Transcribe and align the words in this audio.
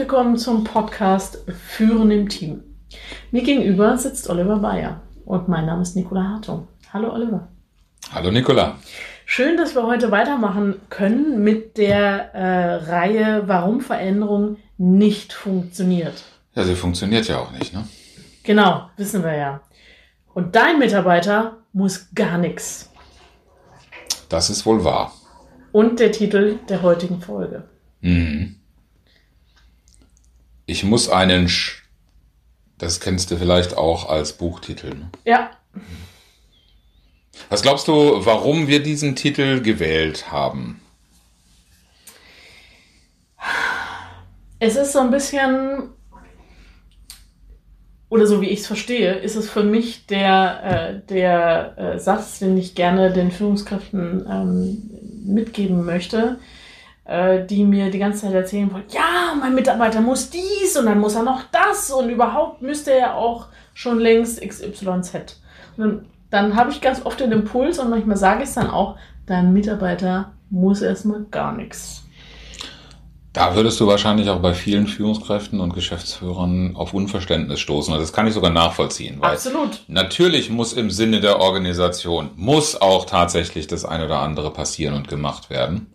Willkommen 0.00 0.38
zum 0.38 0.64
Podcast 0.64 1.44
Führen 1.46 2.10
im 2.10 2.30
Team. 2.30 2.62
Mir 3.32 3.42
gegenüber 3.42 3.98
sitzt 3.98 4.30
Oliver 4.30 4.56
Bayer 4.56 5.02
und 5.26 5.46
mein 5.46 5.66
Name 5.66 5.82
ist 5.82 5.94
Nicola 5.94 6.24
Hartung. 6.26 6.68
Hallo 6.90 7.12
Oliver. 7.12 7.48
Hallo 8.10 8.30
Nicola. 8.30 8.78
Schön, 9.26 9.58
dass 9.58 9.74
wir 9.74 9.82
heute 9.82 10.10
weitermachen 10.10 10.76
können 10.88 11.44
mit 11.44 11.76
der 11.76 12.34
äh, 12.34 12.74
Reihe 12.76 13.42
Warum 13.44 13.82
Veränderung 13.82 14.56
nicht 14.78 15.34
funktioniert. 15.34 16.24
Ja, 16.54 16.64
sie 16.64 16.76
funktioniert 16.76 17.28
ja 17.28 17.38
auch 17.38 17.52
nicht, 17.52 17.74
ne? 17.74 17.86
Genau, 18.42 18.88
wissen 18.96 19.22
wir 19.22 19.34
ja. 19.34 19.60
Und 20.32 20.56
dein 20.56 20.78
Mitarbeiter 20.78 21.58
muss 21.74 22.08
gar 22.14 22.38
nichts. 22.38 22.90
Das 24.30 24.48
ist 24.48 24.64
wohl 24.64 24.82
wahr. 24.82 25.12
Und 25.72 26.00
der 26.00 26.10
Titel 26.10 26.58
der 26.70 26.80
heutigen 26.80 27.20
Folge. 27.20 27.64
Mhm. 28.00 28.59
Ich 30.70 30.84
muss 30.84 31.08
einen, 31.08 31.48
Sch 31.48 31.82
das 32.78 33.00
kennst 33.00 33.32
du 33.32 33.36
vielleicht 33.36 33.76
auch 33.76 34.08
als 34.08 34.34
Buchtitel. 34.34 34.90
Ne? 34.90 35.10
Ja. 35.24 35.50
Was 37.48 37.62
glaubst 37.62 37.88
du, 37.88 38.24
warum 38.24 38.68
wir 38.68 38.80
diesen 38.80 39.16
Titel 39.16 39.62
gewählt 39.62 40.30
haben? 40.30 40.80
Es 44.60 44.76
ist 44.76 44.92
so 44.92 45.00
ein 45.00 45.10
bisschen, 45.10 45.88
oder 48.08 48.28
so 48.28 48.40
wie 48.40 48.50
ich 48.50 48.60
es 48.60 48.68
verstehe, 48.68 49.14
ist 49.14 49.34
es 49.34 49.50
für 49.50 49.64
mich 49.64 50.06
der, 50.06 51.00
äh, 51.02 51.08
der 51.08 51.78
äh, 51.78 51.98
Satz, 51.98 52.38
den 52.38 52.56
ich 52.56 52.76
gerne 52.76 53.12
den 53.12 53.32
Führungskräften 53.32 54.24
ähm, 54.30 54.90
mitgeben 55.24 55.84
möchte 55.84 56.38
die 57.48 57.64
mir 57.64 57.90
die 57.90 57.98
ganze 57.98 58.20
Zeit 58.22 58.34
erzählen 58.34 58.72
wollen, 58.72 58.84
ja, 58.90 59.34
mein 59.38 59.54
Mitarbeiter 59.54 60.00
muss 60.00 60.30
dies 60.30 60.76
und 60.76 60.86
dann 60.86 61.00
muss 61.00 61.16
er 61.16 61.24
noch 61.24 61.42
das 61.50 61.90
und 61.90 62.08
überhaupt 62.08 62.62
müsste 62.62 62.92
er 62.92 63.16
auch 63.16 63.46
schon 63.74 63.98
längst 63.98 64.40
XYZ. 64.40 65.40
Und 65.76 65.78
dann, 65.78 66.06
dann 66.30 66.54
habe 66.54 66.70
ich 66.70 66.80
ganz 66.80 67.04
oft 67.04 67.18
den 67.18 67.32
Impuls 67.32 67.80
und 67.80 67.90
manchmal 67.90 68.16
sage 68.16 68.44
ich 68.44 68.48
es 68.48 68.54
dann 68.54 68.70
auch, 68.70 68.96
dein 69.26 69.52
Mitarbeiter 69.52 70.30
muss 70.50 70.82
erstmal 70.82 71.24
gar 71.32 71.52
nichts. 71.56 72.04
Da 73.32 73.54
würdest 73.54 73.78
du 73.78 73.86
wahrscheinlich 73.86 74.28
auch 74.28 74.40
bei 74.40 74.54
vielen 74.54 74.88
Führungskräften 74.88 75.60
und 75.60 75.72
Geschäftsführern 75.72 76.74
auf 76.74 76.94
Unverständnis 76.94 77.60
stoßen. 77.60 77.94
Das 77.94 78.12
kann 78.12 78.26
ich 78.26 78.34
sogar 78.34 78.50
nachvollziehen. 78.50 79.22
Absolut. 79.22 79.82
Natürlich 79.86 80.50
muss 80.50 80.72
im 80.72 80.90
Sinne 80.90 81.20
der 81.20 81.38
Organisation, 81.38 82.30
muss 82.34 82.80
auch 82.80 83.04
tatsächlich 83.04 83.68
das 83.68 83.84
eine 83.84 84.06
oder 84.06 84.18
andere 84.18 84.52
passieren 84.52 84.94
und 84.94 85.08
gemacht 85.08 85.48
werden. 85.48 85.92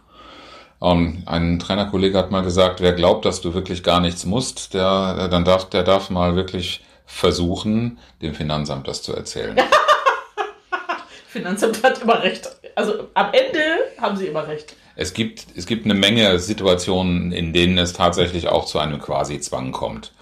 Ähm, 0.86 1.24
ein 1.26 1.58
Trainerkollege 1.58 2.18
hat 2.18 2.30
mal 2.30 2.44
gesagt, 2.44 2.80
wer 2.80 2.94
glaubt, 2.94 3.26
dass 3.26 3.42
du 3.42 3.56
wirklich 3.56 3.82
gar 3.82 4.00
nichts 4.00 4.26
musst, 4.26 4.76
der, 4.76 5.28
dann 5.30 5.44
darf, 5.44 5.68
der 5.70 5.82
darf 5.82 6.12
mal 6.12 6.36
wirklich 6.36 6.84
versuchen, 7.08 7.98
dem 8.22 8.36
Finanzamt 8.36 8.88
das 8.88 9.02
zu 9.02 9.16
erzählen. 9.16 9.58
Finanzamt 11.28 11.84
hat 11.84 12.04
immer 12.04 12.22
recht. 12.22 12.50
Also 12.76 13.08
am 13.16 13.28
Ende 13.34 13.60
haben 14.00 14.16
sie 14.16 14.28
immer 14.28 14.48
recht. 14.48 14.76
Es 14.96 15.14
gibt, 15.14 15.48
es 15.56 15.66
gibt 15.66 15.86
eine 15.86 15.96
Menge 15.96 16.38
Situationen, 16.40 17.32
in 17.32 17.52
denen 17.52 17.78
es 17.78 17.94
tatsächlich 17.94 18.48
auch 18.48 18.66
zu 18.66 18.80
einem 18.80 19.00
Quasi-Zwang 19.00 19.72
kommt. 19.72 20.14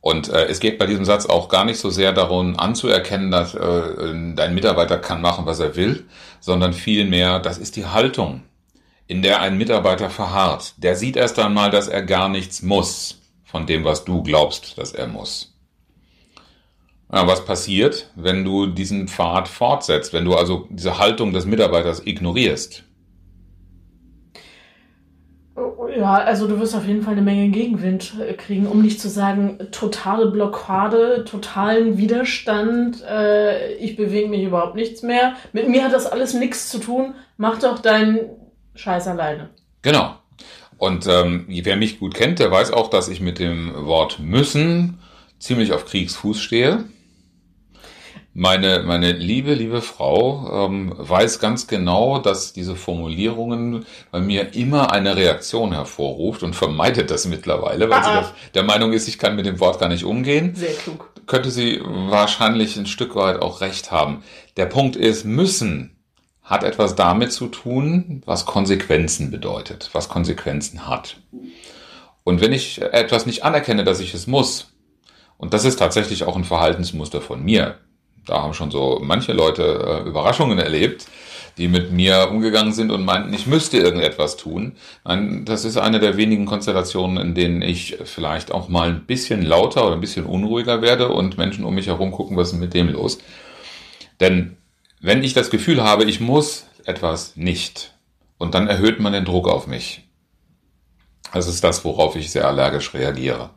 Und 0.00 0.28
äh, 0.28 0.46
es 0.46 0.60
geht 0.60 0.78
bei 0.78 0.86
diesem 0.86 1.04
Satz 1.04 1.24
auch 1.24 1.48
gar 1.48 1.64
nicht 1.64 1.78
so 1.78 1.88
sehr 1.88 2.12
darum 2.12 2.58
anzuerkennen, 2.58 3.30
dass 3.30 3.54
äh, 3.54 4.34
dein 4.34 4.54
Mitarbeiter 4.54 4.98
kann 4.98 5.22
machen, 5.22 5.46
was 5.46 5.60
er 5.60 5.76
will, 5.76 6.04
sondern 6.40 6.72
vielmehr, 6.72 7.38
das 7.38 7.58
ist 7.58 7.76
die 7.76 7.86
Haltung, 7.86 8.42
in 9.06 9.22
der 9.22 9.40
ein 9.40 9.58
Mitarbeiter 9.58 10.10
verharrt, 10.10 10.74
der 10.78 10.96
sieht 10.96 11.16
erst 11.16 11.38
einmal, 11.38 11.70
dass 11.70 11.88
er 11.88 12.02
gar 12.02 12.28
nichts 12.28 12.62
muss 12.62 13.20
von 13.44 13.66
dem, 13.66 13.84
was 13.84 14.04
du 14.04 14.22
glaubst, 14.22 14.78
dass 14.78 14.92
er 14.92 15.06
muss. 15.06 15.54
Ja, 17.12 17.26
was 17.26 17.44
passiert, 17.44 18.10
wenn 18.16 18.44
du 18.44 18.66
diesen 18.66 19.06
Pfad 19.06 19.46
fortsetzt, 19.46 20.12
wenn 20.12 20.24
du 20.24 20.34
also 20.34 20.66
diese 20.70 20.98
Haltung 20.98 21.32
des 21.32 21.46
Mitarbeiters 21.46 22.04
ignorierst? 22.04 22.82
Ja, 25.96 26.14
also 26.14 26.48
du 26.48 26.58
wirst 26.58 26.74
auf 26.74 26.86
jeden 26.88 27.02
Fall 27.02 27.12
eine 27.12 27.22
Menge 27.22 27.50
Gegenwind 27.50 28.14
äh, 28.20 28.32
kriegen, 28.32 28.66
um 28.66 28.82
nicht 28.82 29.00
zu 29.00 29.08
sagen, 29.08 29.58
totale 29.70 30.26
Blockade, 30.26 31.24
totalen 31.24 31.98
Widerstand, 31.98 33.04
äh, 33.08 33.74
ich 33.74 33.94
bewege 33.94 34.28
mich 34.28 34.42
überhaupt 34.42 34.74
nichts 34.74 35.02
mehr. 35.02 35.34
Mit 35.52 35.68
mir 35.68 35.84
hat 35.84 35.92
das 35.92 36.06
alles 36.06 36.34
nichts 36.34 36.68
zu 36.68 36.80
tun. 36.80 37.14
Mach 37.36 37.60
doch 37.60 37.78
dein 37.78 38.18
Scheiß 38.74 39.08
alleine. 39.08 39.50
Genau. 39.82 40.16
Und 40.78 41.06
ähm, 41.06 41.46
wer 41.48 41.76
mich 41.76 42.00
gut 42.00 42.14
kennt, 42.14 42.38
der 42.40 42.50
weiß 42.50 42.72
auch, 42.72 42.90
dass 42.90 43.08
ich 43.08 43.20
mit 43.20 43.38
dem 43.38 43.72
Wort 43.86 44.18
müssen 44.18 44.98
ziemlich 45.38 45.72
auf 45.72 45.84
Kriegsfuß 45.84 46.40
stehe. 46.40 46.84
Meine, 48.36 48.82
meine 48.82 49.12
liebe, 49.12 49.54
liebe 49.54 49.80
Frau 49.80 50.66
ähm, 50.66 50.92
weiß 50.96 51.38
ganz 51.38 51.68
genau, 51.68 52.18
dass 52.18 52.52
diese 52.52 52.74
Formulierungen 52.74 53.86
bei 54.10 54.18
mir 54.18 54.54
immer 54.56 54.90
eine 54.90 55.14
Reaktion 55.14 55.72
hervorruft 55.72 56.42
und 56.42 56.56
vermeidet 56.56 57.12
das 57.12 57.26
mittlerweile, 57.26 57.88
weil 57.88 58.02
sie 58.02 58.28
der 58.54 58.64
Meinung 58.64 58.92
ist, 58.92 59.06
ich 59.06 59.18
kann 59.18 59.36
mit 59.36 59.46
dem 59.46 59.60
Wort 59.60 59.78
gar 59.78 59.88
nicht 59.88 60.04
umgehen. 60.04 60.56
Sehr 60.56 60.74
klug. 60.74 61.12
Könnte 61.26 61.52
sie 61.52 61.80
wahrscheinlich 61.84 62.76
ein 62.76 62.86
Stück 62.86 63.14
weit 63.14 63.40
auch 63.40 63.60
recht 63.60 63.92
haben. 63.92 64.24
Der 64.56 64.66
Punkt 64.66 64.96
ist, 64.96 65.24
müssen 65.24 65.93
hat 66.44 66.62
etwas 66.62 66.94
damit 66.94 67.32
zu 67.32 67.48
tun, 67.48 68.22
was 68.26 68.44
Konsequenzen 68.44 69.30
bedeutet, 69.30 69.90
was 69.92 70.10
Konsequenzen 70.10 70.86
hat. 70.86 71.16
Und 72.22 72.40
wenn 72.40 72.52
ich 72.52 72.80
etwas 72.82 73.26
nicht 73.26 73.44
anerkenne, 73.44 73.82
dass 73.82 74.00
ich 74.00 74.14
es 74.14 74.26
muss, 74.26 74.72
und 75.38 75.54
das 75.54 75.64
ist 75.64 75.78
tatsächlich 75.78 76.24
auch 76.24 76.36
ein 76.36 76.44
Verhaltensmuster 76.44 77.20
von 77.20 77.42
mir, 77.42 77.78
da 78.26 78.42
haben 78.42 78.54
schon 78.54 78.70
so 78.70 79.00
manche 79.02 79.32
Leute 79.32 79.62
äh, 80.04 80.08
Überraschungen 80.08 80.58
erlebt, 80.58 81.06
die 81.58 81.68
mit 81.68 81.92
mir 81.92 82.28
umgegangen 82.30 82.72
sind 82.72 82.90
und 82.90 83.04
meinten, 83.04 83.32
ich 83.32 83.46
müsste 83.46 83.78
irgendetwas 83.78 84.36
tun. 84.36 84.72
Nein, 85.04 85.44
das 85.44 85.64
ist 85.64 85.76
eine 85.76 86.00
der 86.00 86.16
wenigen 86.16 86.46
Konstellationen, 86.46 87.16
in 87.18 87.34
denen 87.34 87.62
ich 87.62 87.98
vielleicht 88.04 88.52
auch 88.52 88.68
mal 88.68 88.88
ein 88.88 89.06
bisschen 89.06 89.42
lauter 89.42 89.86
oder 89.86 89.94
ein 89.94 90.00
bisschen 90.00 90.26
unruhiger 90.26 90.82
werde 90.82 91.08
und 91.08 91.38
Menschen 91.38 91.64
um 91.64 91.74
mich 91.74 91.86
herum 91.86 92.10
gucken, 92.10 92.36
was 92.36 92.52
ist 92.52 92.58
mit 92.58 92.74
dem 92.74 92.88
los. 92.88 93.18
Denn 94.20 94.56
wenn 95.04 95.22
ich 95.22 95.34
das 95.34 95.50
Gefühl 95.50 95.82
habe, 95.82 96.04
ich 96.04 96.20
muss 96.20 96.64
etwas 96.86 97.36
nicht, 97.36 97.94
und 98.38 98.54
dann 98.54 98.68
erhöht 98.68 99.00
man 99.00 99.12
den 99.12 99.26
Druck 99.26 99.48
auf 99.48 99.66
mich. 99.66 100.08
Das 101.34 101.46
ist 101.46 101.62
das, 101.62 101.84
worauf 101.84 102.16
ich 102.16 102.30
sehr 102.30 102.48
allergisch 102.48 102.94
reagiere. 102.94 103.50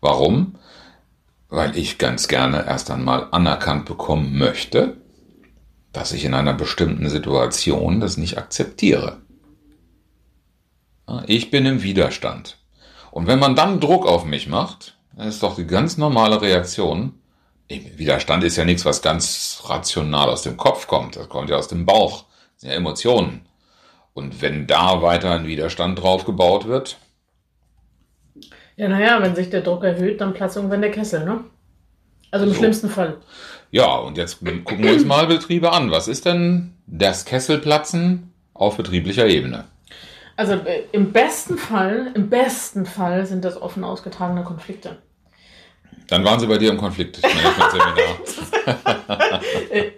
Warum? 0.00 0.56
Weil 1.48 1.76
ich 1.76 1.98
ganz 1.98 2.26
gerne 2.26 2.66
erst 2.66 2.90
einmal 2.90 3.28
anerkannt 3.30 3.84
bekommen 3.84 4.36
möchte, 4.36 4.96
dass 5.92 6.12
ich 6.12 6.24
in 6.24 6.34
einer 6.34 6.54
bestimmten 6.54 7.08
Situation 7.08 8.00
das 8.00 8.16
nicht 8.16 8.36
akzeptiere. 8.36 9.22
Ich 11.28 11.52
bin 11.52 11.64
im 11.64 11.84
Widerstand. 11.84 12.58
Und 13.12 13.28
wenn 13.28 13.38
man 13.38 13.54
dann 13.54 13.78
Druck 13.78 14.04
auf 14.04 14.24
mich 14.24 14.48
macht, 14.48 14.98
dann 15.14 15.28
ist 15.28 15.44
doch 15.44 15.54
die 15.54 15.66
ganz 15.66 15.96
normale 15.96 16.42
Reaktion, 16.42 17.21
Widerstand 17.96 18.44
ist 18.44 18.56
ja 18.56 18.64
nichts, 18.64 18.84
was 18.84 19.02
ganz 19.02 19.62
rational 19.66 20.28
aus 20.28 20.42
dem 20.42 20.56
Kopf 20.56 20.86
kommt. 20.86 21.16
Das 21.16 21.28
kommt 21.28 21.50
ja 21.50 21.56
aus 21.56 21.68
dem 21.68 21.86
Bauch. 21.86 22.24
Das 22.54 22.62
sind 22.62 22.70
ja 22.70 22.76
Emotionen. 22.76 23.46
Und 24.14 24.42
wenn 24.42 24.66
da 24.66 25.02
weiter 25.02 25.30
ein 25.32 25.46
Widerstand 25.46 26.02
drauf 26.02 26.24
gebaut 26.24 26.66
wird. 26.66 26.98
Ja, 28.76 28.88
naja, 28.88 29.22
wenn 29.22 29.34
sich 29.34 29.50
der 29.50 29.62
Druck 29.62 29.84
erhöht, 29.84 30.20
dann 30.20 30.34
platzt 30.34 30.56
irgendwann 30.56 30.82
der 30.82 30.90
Kessel, 30.90 31.24
ne? 31.24 31.44
Also 32.30 32.46
im 32.46 32.52
so. 32.52 32.58
schlimmsten 32.58 32.88
Fall. 32.88 33.18
Ja, 33.70 33.94
und 33.96 34.18
jetzt 34.18 34.40
gucken 34.40 34.82
wir 34.82 34.92
uns 34.92 35.04
mal 35.04 35.26
Betriebe 35.26 35.72
an. 35.72 35.90
Was 35.90 36.08
ist 36.08 36.26
denn 36.26 36.74
das 36.86 37.24
Kesselplatzen 37.24 38.32
auf 38.54 38.76
betrieblicher 38.76 39.26
Ebene? 39.26 39.64
Also 40.36 40.54
äh, 40.54 40.84
im 40.92 41.12
besten 41.12 41.58
Fall, 41.58 42.10
im 42.14 42.28
besten 42.28 42.86
Fall 42.86 43.26
sind 43.26 43.44
das 43.44 43.60
offen 43.60 43.84
ausgetragene 43.84 44.44
Konflikte. 44.44 44.98
Dann 46.12 46.24
waren 46.26 46.38
Sie 46.38 46.46
bei 46.46 46.58
dir 46.58 46.70
im 46.70 46.76
Konfliktmanagementseminar. 46.76 47.94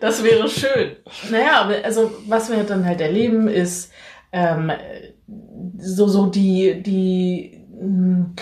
das 0.00 0.24
wäre 0.24 0.48
schön. 0.48 0.96
Naja, 1.30 1.70
also 1.84 2.10
was 2.26 2.50
wir 2.50 2.64
dann 2.64 2.84
halt 2.84 3.00
erleben, 3.00 3.46
ist 3.46 3.92
ähm, 4.32 4.72
so, 5.78 6.08
so 6.08 6.26
die, 6.26 6.82
die, 6.82 7.64
hm, 7.78 8.34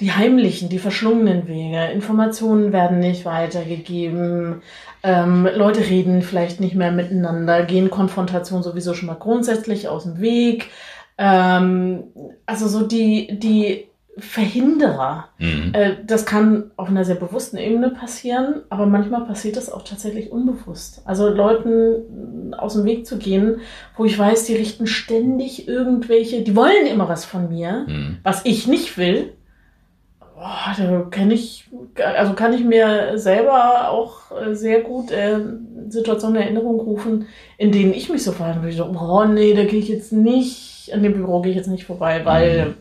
die 0.00 0.12
heimlichen, 0.12 0.68
die 0.68 0.78
verschlungenen 0.78 1.48
Wege. 1.48 1.86
Informationen 1.86 2.72
werden 2.72 3.00
nicht 3.00 3.24
weitergegeben. 3.24 4.62
Ähm, 5.02 5.48
Leute 5.52 5.80
reden 5.80 6.22
vielleicht 6.22 6.60
nicht 6.60 6.76
mehr 6.76 6.92
miteinander, 6.92 7.64
gehen 7.64 7.90
Konfrontation 7.90 8.62
sowieso 8.62 8.94
schon 8.94 9.08
mal 9.08 9.14
grundsätzlich 9.14 9.88
aus 9.88 10.04
dem 10.04 10.20
Weg. 10.20 10.68
Ähm, 11.18 12.04
also 12.46 12.68
so 12.68 12.86
die, 12.86 13.36
die 13.36 13.88
Verhinderer. 14.18 15.28
Mhm. 15.38 15.72
Äh, 15.74 15.96
das 16.06 16.24
kann 16.24 16.70
auf 16.76 16.88
einer 16.88 17.04
sehr 17.04 17.16
bewussten 17.16 17.58
Ebene 17.58 17.90
passieren, 17.90 18.62
aber 18.70 18.86
manchmal 18.86 19.26
passiert 19.26 19.56
das 19.56 19.70
auch 19.70 19.82
tatsächlich 19.82 20.32
unbewusst. 20.32 21.02
Also 21.04 21.28
Leuten 21.28 22.54
aus 22.56 22.74
dem 22.74 22.84
Weg 22.84 23.06
zu 23.06 23.18
gehen, 23.18 23.60
wo 23.96 24.06
ich 24.06 24.18
weiß, 24.18 24.44
die 24.44 24.54
richten 24.54 24.86
ständig 24.86 25.68
irgendwelche, 25.68 26.42
die 26.42 26.56
wollen 26.56 26.86
immer 26.86 27.10
was 27.10 27.26
von 27.26 27.50
mir, 27.50 27.84
mhm. 27.86 28.18
was 28.22 28.44
ich 28.44 28.66
nicht 28.66 28.96
will. 28.96 29.32
Boah, 30.34 30.74
da 30.76 31.06
kann 31.10 31.30
ich, 31.30 31.68
also 32.02 32.32
kann 32.32 32.54
ich 32.54 32.64
mir 32.64 33.18
selber 33.18 33.90
auch 33.90 34.32
äh, 34.32 34.54
sehr 34.54 34.80
gut 34.80 35.10
äh, 35.10 35.40
Situationen 35.88 36.36
in 36.36 36.42
Erinnerung 36.42 36.80
rufen, 36.80 37.26
in 37.58 37.70
denen 37.70 37.92
ich 37.92 38.08
mich 38.08 38.24
so 38.24 38.32
verhalten 38.32 38.62
würde. 38.62 38.76
So, 38.76 38.84
oh 38.84 39.24
nee, 39.24 39.52
da 39.52 39.64
gehe 39.64 39.78
ich 39.78 39.88
jetzt 39.88 40.12
nicht, 40.12 40.90
an 40.94 41.02
dem 41.02 41.12
Büro 41.12 41.42
gehe 41.42 41.50
ich 41.50 41.56
jetzt 41.56 41.68
nicht 41.68 41.84
vorbei, 41.84 42.22
weil 42.24 42.66
mhm. 42.66 42.74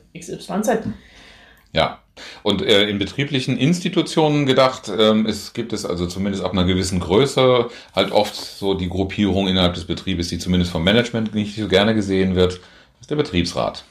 Ja. 1.75 1.99
Und 2.41 2.61
äh, 2.61 2.87
in 2.87 2.97
betrieblichen 2.97 3.57
Institutionen 3.57 4.45
gedacht, 4.45 4.89
ähm, 4.97 5.25
es 5.25 5.51
gibt 5.51 5.73
es 5.73 5.85
also 5.85 6.07
zumindest 6.07 6.41
ab 6.43 6.53
einer 6.53 6.63
gewissen 6.63 7.01
Größe 7.01 7.69
halt 7.93 8.13
oft 8.13 8.33
so 8.33 8.73
die 8.73 8.87
Gruppierung 8.87 9.49
innerhalb 9.49 9.73
des 9.73 9.83
Betriebes, 9.83 10.29
die 10.29 10.39
zumindest 10.39 10.71
vom 10.71 10.85
Management 10.85 11.35
nicht 11.35 11.57
so 11.57 11.67
gerne 11.67 11.93
gesehen 11.93 12.35
wird, 12.35 12.61
ist 13.01 13.11
der 13.11 13.17
Betriebsrat. 13.17 13.83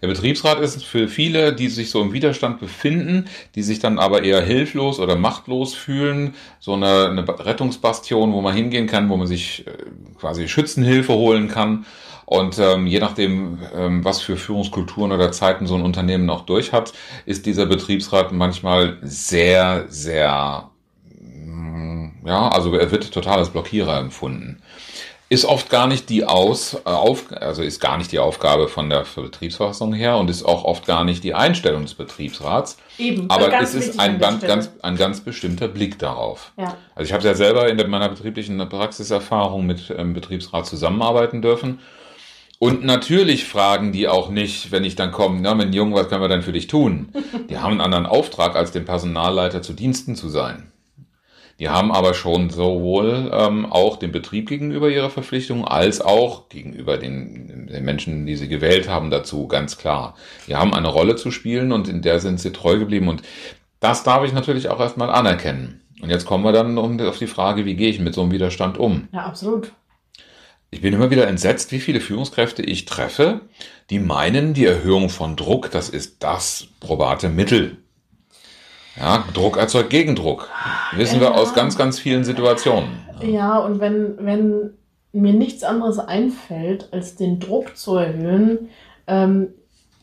Der 0.00 0.06
Betriebsrat 0.08 0.60
ist 0.60 0.84
für 0.84 1.08
viele, 1.08 1.54
die 1.54 1.68
sich 1.68 1.90
so 1.90 2.02
im 2.02 2.12
Widerstand 2.12 2.60
befinden, 2.60 3.24
die 3.56 3.62
sich 3.62 3.80
dann 3.80 3.98
aber 3.98 4.22
eher 4.22 4.42
hilflos 4.42 5.00
oder 5.00 5.16
machtlos 5.16 5.74
fühlen, 5.74 6.34
so 6.60 6.74
eine, 6.74 7.08
eine 7.08 7.26
Rettungsbastion, 7.26 8.32
wo 8.32 8.42
man 8.42 8.54
hingehen 8.54 8.86
kann, 8.86 9.08
wo 9.08 9.16
man 9.16 9.26
sich 9.26 9.66
äh, 9.66 9.72
quasi 10.20 10.48
Schützenhilfe 10.48 11.14
holen 11.14 11.48
kann 11.48 11.86
und 12.26 12.58
ähm, 12.58 12.88
je 12.88 12.98
nachdem, 12.98 13.60
ähm, 13.72 14.04
was 14.04 14.20
für 14.20 14.36
Führungskulturen 14.36 15.12
oder 15.12 15.30
Zeiten 15.30 15.68
so 15.68 15.76
ein 15.76 15.82
Unternehmen 15.82 16.28
auch 16.28 16.44
durch 16.44 16.72
hat, 16.72 16.92
ist 17.24 17.46
dieser 17.46 17.66
Betriebsrat 17.66 18.32
manchmal 18.32 18.98
sehr, 19.00 19.84
sehr, 19.88 20.68
mm, 21.08 22.26
ja, 22.26 22.48
also 22.48 22.74
er 22.74 22.90
wird 22.90 23.12
total 23.12 23.38
als 23.38 23.50
Blockierer 23.50 24.00
empfunden. 24.00 24.60
Ist 25.28 25.44
oft 25.44 25.70
gar 25.70 25.86
nicht 25.86 26.08
die 26.08 26.24
Aus, 26.24 26.74
äh, 26.74 26.88
auf, 26.88 27.26
also 27.30 27.62
ist 27.62 27.80
gar 27.80 27.96
nicht 27.96 28.10
die 28.10 28.18
Aufgabe 28.18 28.66
von 28.66 28.90
der 28.90 29.04
Betriebsverfassung 29.14 29.92
her 29.92 30.16
und 30.16 30.28
ist 30.28 30.44
auch 30.44 30.64
oft 30.64 30.84
gar 30.84 31.04
nicht 31.04 31.22
die 31.22 31.34
Einstellung 31.34 31.82
des 31.82 31.94
Betriebsrats. 31.94 32.76
Eben, 32.98 33.30
aber 33.30 33.52
es 33.60 33.74
ist 33.74 34.00
ein 34.00 34.18
ganz, 34.18 34.42
ganz, 34.42 34.72
ein 34.82 34.96
ganz 34.96 35.20
bestimmter 35.20 35.68
Blick 35.68 36.00
darauf. 36.00 36.52
Ja. 36.56 36.76
Also 36.96 37.06
ich 37.06 37.12
habe 37.12 37.22
ja 37.22 37.34
selber 37.34 37.68
in 37.68 37.76
meiner 37.88 38.08
betrieblichen 38.08 38.58
Praxiserfahrung 38.68 39.64
mit 39.64 39.94
ähm, 39.96 40.12
Betriebsrat 40.12 40.66
zusammenarbeiten 40.66 41.40
dürfen 41.40 41.78
und 42.58 42.84
natürlich 42.84 43.44
fragen 43.44 43.92
die 43.92 44.08
auch 44.08 44.30
nicht, 44.30 44.72
wenn 44.72 44.84
ich 44.84 44.96
dann 44.96 45.12
komme, 45.12 45.40
na, 45.42 45.54
mein 45.54 45.72
Junge, 45.72 45.94
was 45.94 46.08
können 46.08 46.22
wir 46.22 46.28
denn 46.28 46.42
für 46.42 46.52
dich 46.52 46.68
tun? 46.68 47.08
Die 47.50 47.58
haben 47.58 47.72
einen 47.72 47.80
anderen 47.82 48.06
Auftrag, 48.06 48.56
als 48.56 48.72
dem 48.72 48.86
Personalleiter 48.86 49.60
zu 49.60 49.74
Diensten 49.74 50.16
zu 50.16 50.28
sein. 50.28 50.72
Die 51.58 51.70
haben 51.70 51.90
aber 51.90 52.12
schon 52.12 52.50
sowohl 52.50 53.30
ähm, 53.32 53.64
auch 53.66 53.96
dem 53.96 54.12
Betrieb 54.12 54.48
gegenüber 54.48 54.90
ihrer 54.90 55.08
Verpflichtung 55.08 55.66
als 55.66 56.02
auch 56.02 56.50
gegenüber 56.50 56.98
den, 56.98 57.66
den 57.66 57.84
Menschen, 57.84 58.26
die 58.26 58.36
sie 58.36 58.48
gewählt 58.48 58.88
haben, 58.90 59.10
dazu 59.10 59.48
ganz 59.48 59.78
klar. 59.78 60.16
Die 60.46 60.56
haben 60.56 60.74
eine 60.74 60.88
Rolle 60.88 61.16
zu 61.16 61.30
spielen 61.30 61.72
und 61.72 61.88
in 61.88 62.02
der 62.02 62.20
sind 62.20 62.40
sie 62.40 62.52
treu 62.52 62.78
geblieben. 62.78 63.08
Und 63.08 63.22
das 63.80 64.02
darf 64.02 64.22
ich 64.24 64.34
natürlich 64.34 64.68
auch 64.68 64.80
erstmal 64.80 65.10
anerkennen. 65.10 65.80
Und 66.02 66.10
jetzt 66.10 66.26
kommen 66.26 66.44
wir 66.44 66.52
dann 66.52 66.76
auf 66.78 67.18
die 67.18 67.26
Frage, 67.26 67.64
wie 67.64 67.74
gehe 67.74 67.88
ich 67.88 68.00
mit 68.00 68.14
so 68.14 68.20
einem 68.20 68.32
Widerstand 68.32 68.76
um? 68.76 69.08
Ja, 69.12 69.24
absolut. 69.24 69.72
Ich 70.70 70.80
bin 70.80 70.92
immer 70.92 71.10
wieder 71.10 71.28
entsetzt, 71.28 71.72
wie 71.72 71.80
viele 71.80 72.00
Führungskräfte 72.00 72.62
ich 72.62 72.84
treffe, 72.84 73.42
die 73.90 73.98
meinen, 73.98 74.52
die 74.52 74.66
Erhöhung 74.66 75.08
von 75.08 75.36
Druck, 75.36 75.70
das 75.70 75.88
ist 75.88 76.22
das 76.22 76.68
probate 76.80 77.28
Mittel. 77.28 77.78
Ja, 78.98 79.24
Druck 79.32 79.58
erzeugt 79.58 79.90
Gegendruck. 79.90 80.48
Wissen 80.92 81.16
ja. 81.16 81.22
wir 81.22 81.34
aus 81.34 81.54
ganz, 81.54 81.76
ganz 81.76 81.98
vielen 81.98 82.24
Situationen. 82.24 82.88
Ja, 83.22 83.58
und 83.58 83.80
wenn, 83.80 84.16
wenn 84.18 84.70
mir 85.12 85.34
nichts 85.34 85.62
anderes 85.62 85.98
einfällt, 85.98 86.92
als 86.92 87.14
den 87.14 87.38
Druck 87.38 87.76
zu 87.76 87.96
erhöhen, 87.96 88.70
ähm, 89.06 89.54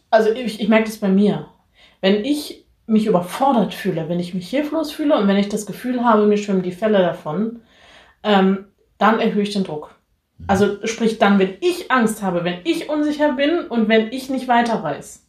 also 0.09 0.31
ich, 0.31 0.61
ich 0.61 0.69
merke 0.69 0.85
das 0.85 0.97
bei 0.97 1.09
mir. 1.09 1.47
Wenn 2.01 2.23
ich 2.23 2.65
mich 2.85 3.05
überfordert 3.05 3.73
fühle, 3.73 4.09
wenn 4.09 4.19
ich 4.19 4.33
mich 4.33 4.49
hilflos 4.49 4.91
fühle 4.91 5.17
und 5.17 5.27
wenn 5.27 5.37
ich 5.37 5.49
das 5.49 5.65
Gefühl 5.65 6.03
habe, 6.03 6.25
mir 6.25 6.37
schwimmen 6.37 6.61
die 6.63 6.71
Fälle 6.71 6.99
davon, 6.99 7.61
ähm, 8.23 8.65
dann 8.97 9.19
erhöhe 9.19 9.43
ich 9.43 9.53
den 9.53 9.63
Druck. 9.63 9.92
Also 10.47 10.85
sprich 10.85 11.19
dann, 11.19 11.39
wenn 11.39 11.57
ich 11.61 11.91
Angst 11.91 12.21
habe, 12.21 12.43
wenn 12.43 12.59
ich 12.63 12.89
unsicher 12.89 13.33
bin 13.33 13.67
und 13.67 13.87
wenn 13.87 14.11
ich 14.11 14.29
nicht 14.29 14.47
weiter 14.47 14.83
weiß. 14.83 15.25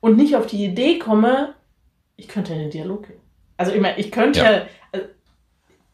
Und 0.00 0.16
nicht 0.16 0.36
auf 0.36 0.46
die 0.46 0.64
Idee 0.64 0.98
komme, 0.98 1.54
ich 2.16 2.28
könnte 2.28 2.52
in 2.52 2.60
den 2.60 2.70
Dialog 2.70 3.06
gehen. 3.08 3.20
Also 3.56 3.72
ich 3.72 3.80
meine, 3.80 3.98
ich 3.98 4.10
könnte 4.10 4.40
ja. 4.40 4.62
also, 4.92 5.06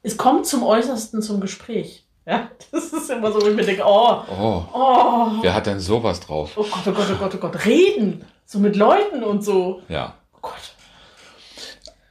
es 0.02 0.16
kommt 0.16 0.46
zum 0.46 0.62
Äußersten 0.62 1.22
zum 1.22 1.40
Gespräch. 1.40 2.06
Ja, 2.26 2.50
das 2.72 2.92
ist 2.92 3.10
immer 3.10 3.32
so, 3.32 3.40
wenn 3.40 3.50
ich 3.50 3.56
mir 3.56 3.64
denke, 3.64 3.82
oh, 3.84 4.22
oh, 4.30 4.64
oh. 4.72 5.26
Wer 5.40 5.54
hat 5.54 5.66
denn 5.66 5.80
sowas 5.80 6.20
drauf? 6.20 6.52
Oh 6.56 6.62
Gott, 6.62 6.86
oh 6.86 6.92
Gott, 6.92 7.06
oh 7.12 7.16
Gott, 7.16 7.34
oh 7.34 7.38
Gott. 7.38 7.64
Reden. 7.64 8.24
So 8.44 8.58
mit 8.58 8.76
Leuten 8.76 9.24
und 9.24 9.44
so. 9.44 9.82
Ja. 9.88 10.14
Oh 10.34 10.38
Gott. 10.42 10.75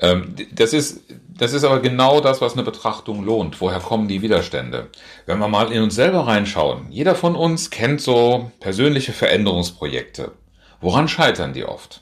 Ähm, 0.06 0.36
das 0.54 0.74
ist, 0.74 1.04
das 1.38 1.54
ist 1.54 1.64
aber 1.64 1.80
genau 1.80 2.22
das, 2.22 2.42
was 2.42 2.54
eine 2.54 2.64
Betrachtung 2.64 3.26
lohnt. 3.26 3.60
Woher 3.62 3.80
kommen 3.80 4.08
die 4.08 4.22
Widerstände? 4.22 4.88
Wenn 5.26 5.40
wir 5.40 5.48
mal 5.48 5.72
in 5.72 5.84
uns 5.84 5.96
selber 5.96 6.28
reinschauen, 6.28 6.88
jeder 6.90 7.16
von 7.16 7.36
uns 7.36 7.70
kennt 7.70 8.02
so 8.02 8.52
persönliche 8.60 9.14
Veränderungsprojekte. 9.14 10.32
Woran 10.82 11.08
scheitern 11.08 11.54
die 11.54 11.66
oft? 11.66 12.02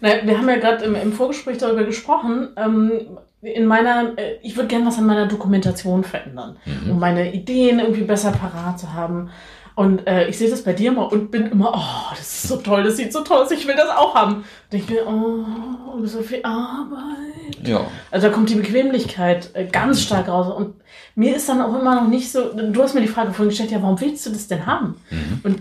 Na, 0.00 0.10
wir 0.24 0.36
haben 0.36 0.48
ja 0.48 0.56
gerade 0.56 0.84
im, 0.84 0.94
im, 0.94 1.12
Vorgespräch 1.12 1.58
darüber 1.58 1.84
gesprochen. 1.84 2.48
Ähm, 2.56 3.18
in 3.42 3.66
meiner, 3.66 4.12
äh, 4.16 4.38
ich 4.42 4.56
würde 4.56 4.68
gerne 4.68 4.86
was 4.86 4.98
an 4.98 5.06
meiner 5.06 5.26
Dokumentation 5.26 6.04
verändern, 6.04 6.56
mhm. 6.64 6.90
um 6.92 6.98
meine 6.98 7.32
Ideen 7.32 7.78
irgendwie 7.78 8.04
besser 8.04 8.32
parat 8.32 8.78
zu 8.78 8.92
haben. 8.92 9.30
Und 9.74 10.06
äh, 10.06 10.28
ich 10.28 10.36
sehe 10.36 10.50
das 10.50 10.62
bei 10.62 10.74
dir 10.74 10.92
immer 10.92 11.10
und 11.10 11.30
bin 11.30 11.46
immer, 11.46 11.72
oh, 11.74 12.10
das 12.10 12.20
ist 12.20 12.48
so 12.48 12.56
toll, 12.56 12.84
das 12.84 12.96
sieht 12.96 13.12
so 13.12 13.22
toll 13.22 13.42
aus, 13.42 13.50
ich 13.50 13.66
will 13.66 13.76
das 13.76 13.88
auch 13.88 14.14
haben. 14.14 14.44
Und 14.70 14.78
ich 14.78 14.88
mir, 14.88 15.06
oh, 15.06 16.04
so 16.04 16.22
viel 16.22 16.40
Arbeit. 16.44 17.66
Ja. 17.66 17.86
Also 18.10 18.28
da 18.28 18.32
kommt 18.32 18.50
die 18.50 18.54
Bequemlichkeit 18.56 19.50
äh, 19.54 19.66
ganz 19.66 20.02
stark 20.02 20.28
raus. 20.28 20.54
Und 20.54 20.74
mir 21.14 21.36
ist 21.36 21.48
dann 21.48 21.62
auch 21.62 21.78
immer 21.78 21.94
noch 21.94 22.08
nicht 22.08 22.30
so, 22.30 22.52
du 22.52 22.82
hast 22.82 22.94
mir 22.94 23.00
die 23.00 23.08
Frage 23.08 23.32
vorhin 23.32 23.48
gestellt, 23.48 23.70
ja, 23.70 23.82
warum 23.82 24.00
willst 24.00 24.26
du 24.26 24.30
das 24.30 24.46
denn 24.46 24.66
haben? 24.66 24.96
Mhm. 25.10 25.40
Und 25.42 25.60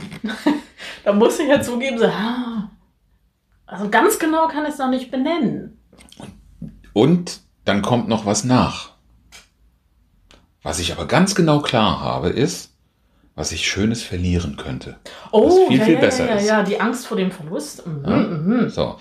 da 1.05 1.13
muss 1.13 1.39
ich 1.39 1.47
ja 1.47 1.61
zugeben, 1.61 1.97
so, 1.97 2.05
ah, 2.05 2.69
also 3.65 3.89
ganz 3.89 4.19
genau 4.19 4.47
kann 4.47 4.65
ich 4.65 4.73
es 4.73 4.77
noch 4.77 4.89
nicht 4.89 5.11
benennen. 5.11 5.77
Und 6.93 7.39
dann 7.63 7.81
kommt 7.81 8.09
noch 8.09 8.25
was 8.25 8.43
nach. 8.43 8.91
Was 10.63 10.79
ich 10.79 10.91
aber 10.91 11.07
ganz 11.07 11.33
genau 11.33 11.59
klar 11.59 12.01
habe, 12.01 12.29
ist, 12.29 12.70
was 13.35 13.51
ich 13.51 13.67
Schönes 13.67 14.03
verlieren 14.03 14.57
könnte. 14.57 14.97
Oh, 15.31 15.45
was 15.45 15.67
viel, 15.67 15.79
ja, 15.79 15.85
viel 15.85 15.93
ja, 15.95 15.99
besser 15.99 16.25
ja, 16.25 16.31
ja, 16.31 16.37
ist. 16.37 16.47
ja, 16.47 16.63
die 16.63 16.79
Angst 16.79 17.07
vor 17.07 17.17
dem 17.17 17.31
Verlust. 17.31 17.85
Mhm, 17.85 18.03
ja? 18.05 18.17
mhm. 18.17 18.69
So. 18.69 18.97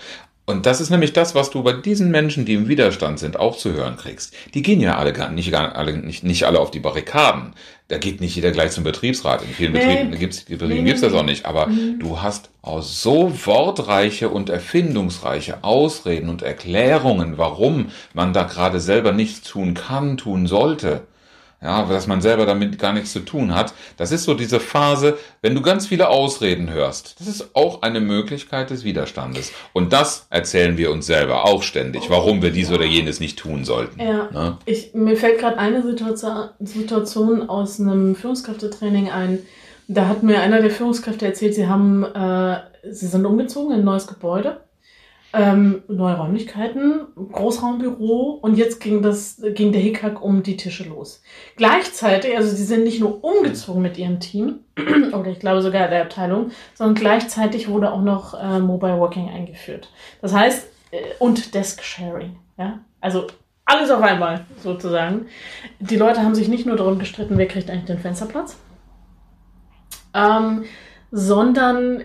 Und 0.47 0.65
das 0.65 0.81
ist 0.81 0.89
nämlich 0.89 1.13
das, 1.13 1.35
was 1.35 1.49
du 1.49 1.63
bei 1.63 1.71
diesen 1.71 2.11
Menschen, 2.11 2.45
die 2.45 2.55
im 2.55 2.67
Widerstand 2.67 3.19
sind, 3.19 3.39
auch 3.39 3.55
zu 3.55 3.71
hören 3.73 3.95
kriegst. 3.95 4.33
Die 4.53 4.61
gehen 4.61 4.81
ja 4.81 4.97
alle 4.97 5.13
gar 5.13 5.29
nicht, 5.29 5.51
gar, 5.51 5.75
alle, 5.75 5.95
nicht, 5.97 6.23
nicht 6.23 6.45
alle 6.45 6.59
auf 6.59 6.71
die 6.71 6.79
Barrikaden. 6.79 7.53
Da 7.87 7.97
geht 7.97 8.19
nicht 8.19 8.35
jeder 8.35 8.51
gleich 8.51 8.71
zum 8.71 8.83
Betriebsrat. 8.83 9.43
In 9.43 9.49
vielen 9.49 9.73
nee. 9.73 9.79
Betrieben 9.79 10.19
gibt's, 10.19 10.41
Betrieben 10.41 10.67
nee, 10.67 10.83
gibt's 10.83 11.01
das 11.01 11.13
auch 11.13 11.23
nicht. 11.23 11.45
Aber 11.45 11.67
mhm. 11.67 11.99
du 11.99 12.21
hast 12.21 12.49
auch 12.63 12.81
so 12.81 13.31
wortreiche 13.45 14.29
und 14.29 14.49
erfindungsreiche 14.49 15.63
Ausreden 15.63 16.27
und 16.27 16.41
Erklärungen, 16.41 17.37
warum 17.37 17.87
man 18.13 18.33
da 18.33 18.43
gerade 18.43 18.79
selber 18.79 19.11
nichts 19.13 19.47
tun 19.47 19.73
kann, 19.73 20.17
tun 20.17 20.47
sollte 20.47 21.03
ja, 21.61 21.85
dass 21.85 22.07
man 22.07 22.21
selber 22.21 22.45
damit 22.45 22.79
gar 22.79 22.91
nichts 22.91 23.13
zu 23.13 23.19
tun 23.19 23.53
hat. 23.53 23.73
Das 23.97 24.11
ist 24.11 24.23
so 24.23 24.33
diese 24.33 24.59
Phase, 24.59 25.17
wenn 25.41 25.53
du 25.53 25.61
ganz 25.61 25.85
viele 25.87 26.09
Ausreden 26.09 26.71
hörst. 26.71 27.19
Das 27.19 27.27
ist 27.27 27.55
auch 27.55 27.83
eine 27.83 27.99
Möglichkeit 27.99 28.71
des 28.71 28.83
Widerstandes. 28.83 29.51
Und 29.71 29.93
das 29.93 30.25
erzählen 30.31 30.77
wir 30.77 30.91
uns 30.91 31.05
selber 31.05 31.45
auch 31.45 31.61
ständig, 31.61 32.09
warum 32.09 32.41
wir 32.41 32.49
dies 32.49 32.71
oder 32.71 32.85
jenes 32.85 33.19
nicht 33.19 33.37
tun 33.37 33.63
sollten. 33.63 33.99
Ja. 34.01 34.29
Ne? 34.31 34.57
Ich, 34.65 34.95
mir 34.95 35.15
fällt 35.15 35.39
gerade 35.39 35.59
eine 35.59 35.83
Situation, 35.83 36.49
Situation 36.59 37.47
aus 37.47 37.79
einem 37.79 38.15
Führungskräftetraining 38.15 39.11
ein. 39.11 39.39
Da 39.87 40.07
hat 40.07 40.23
mir 40.23 40.39
einer 40.41 40.61
der 40.61 40.71
Führungskräfte 40.71 41.27
erzählt, 41.27 41.53
sie 41.53 41.67
haben, 41.67 42.03
äh, 42.03 42.57
sie 42.89 43.07
sind 43.07 43.25
umgezogen 43.25 43.73
in 43.73 43.79
ein 43.79 43.85
neues 43.85 44.07
Gebäude 44.07 44.61
Ähm, 45.33 45.83
neue 45.87 46.17
Räumlichkeiten, 46.17 47.07
Großraumbüro 47.15 48.39
und 48.41 48.57
jetzt 48.57 48.81
ging 48.81 49.01
das, 49.01 49.41
ging 49.53 49.71
der 49.71 49.79
Hickhack 49.79 50.21
um 50.21 50.43
die 50.43 50.57
Tische 50.57 50.83
los. 50.83 51.23
Gleichzeitig, 51.55 52.35
also 52.35 52.53
sie 52.53 52.65
sind 52.65 52.83
nicht 52.83 52.99
nur 52.99 53.23
umgezogen 53.23 53.81
mit 53.81 53.97
ihrem 53.97 54.19
Team, 54.19 54.59
oder 55.13 55.27
ich 55.27 55.39
glaube 55.39 55.61
sogar 55.61 55.87
der 55.87 56.01
Abteilung, 56.01 56.51
sondern 56.73 56.95
gleichzeitig 56.95 57.69
wurde 57.69 57.93
auch 57.93 58.01
noch 58.01 58.33
äh, 58.33 58.59
Mobile 58.59 58.97
Working 58.97 59.29
eingeführt. 59.29 59.89
Das 60.21 60.33
heißt, 60.33 60.67
äh, 60.91 60.97
und 61.19 61.53
Desk 61.55 61.81
Sharing, 61.81 62.35
ja. 62.57 62.79
Also 62.99 63.27
alles 63.65 63.89
auf 63.89 64.01
einmal, 64.01 64.45
sozusagen. 64.61 65.27
Die 65.79 65.95
Leute 65.95 66.21
haben 66.21 66.35
sich 66.35 66.49
nicht 66.49 66.65
nur 66.65 66.75
darum 66.75 66.99
gestritten, 66.99 67.37
wer 67.37 67.47
kriegt 67.47 67.69
eigentlich 67.69 67.85
den 67.85 67.99
Fensterplatz, 67.99 68.57
ähm, 70.13 70.65
sondern 71.11 72.03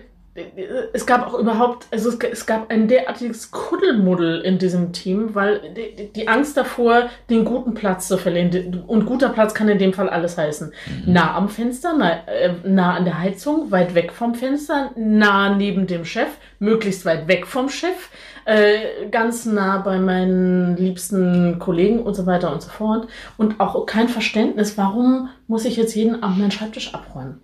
es 0.92 1.06
gab 1.06 1.26
auch 1.26 1.38
überhaupt, 1.38 1.86
also 1.90 2.10
es, 2.10 2.46
gab 2.46 2.70
ein 2.70 2.88
derartiges 2.88 3.50
Kuddelmuddel 3.50 4.40
in 4.42 4.58
diesem 4.58 4.92
Team, 4.92 5.34
weil 5.34 5.60
die, 5.74 6.12
die, 6.12 6.28
Angst 6.28 6.56
davor, 6.56 7.08
den 7.30 7.44
guten 7.44 7.74
Platz 7.74 8.08
zu 8.08 8.18
verlieren, 8.18 8.84
und 8.86 9.06
guter 9.06 9.30
Platz 9.30 9.54
kann 9.54 9.68
in 9.68 9.78
dem 9.78 9.92
Fall 9.92 10.08
alles 10.08 10.36
heißen. 10.36 10.72
Mhm. 11.06 11.12
Nah 11.12 11.34
am 11.34 11.48
Fenster, 11.48 11.96
nah, 11.96 12.26
äh, 12.26 12.54
nah 12.64 12.94
an 12.94 13.04
der 13.04 13.18
Heizung, 13.18 13.70
weit 13.70 13.94
weg 13.94 14.12
vom 14.12 14.34
Fenster, 14.34 14.90
nah 14.96 15.54
neben 15.54 15.86
dem 15.86 16.04
Chef, 16.04 16.28
möglichst 16.58 17.04
weit 17.04 17.28
weg 17.28 17.46
vom 17.46 17.68
Chef, 17.68 18.10
äh, 18.44 19.08
ganz 19.10 19.44
nah 19.44 19.78
bei 19.78 19.98
meinen 19.98 20.76
liebsten 20.76 21.58
Kollegen 21.58 22.00
und 22.00 22.14
so 22.14 22.26
weiter 22.26 22.52
und 22.52 22.62
so 22.62 22.70
fort. 22.70 23.08
Und 23.36 23.60
auch 23.60 23.86
kein 23.86 24.08
Verständnis, 24.08 24.78
warum 24.78 25.30
muss 25.48 25.64
ich 25.64 25.76
jetzt 25.76 25.94
jeden 25.94 26.22
Abend 26.22 26.38
meinen 26.38 26.50
Schreibtisch 26.50 26.94
abräumen? 26.94 27.40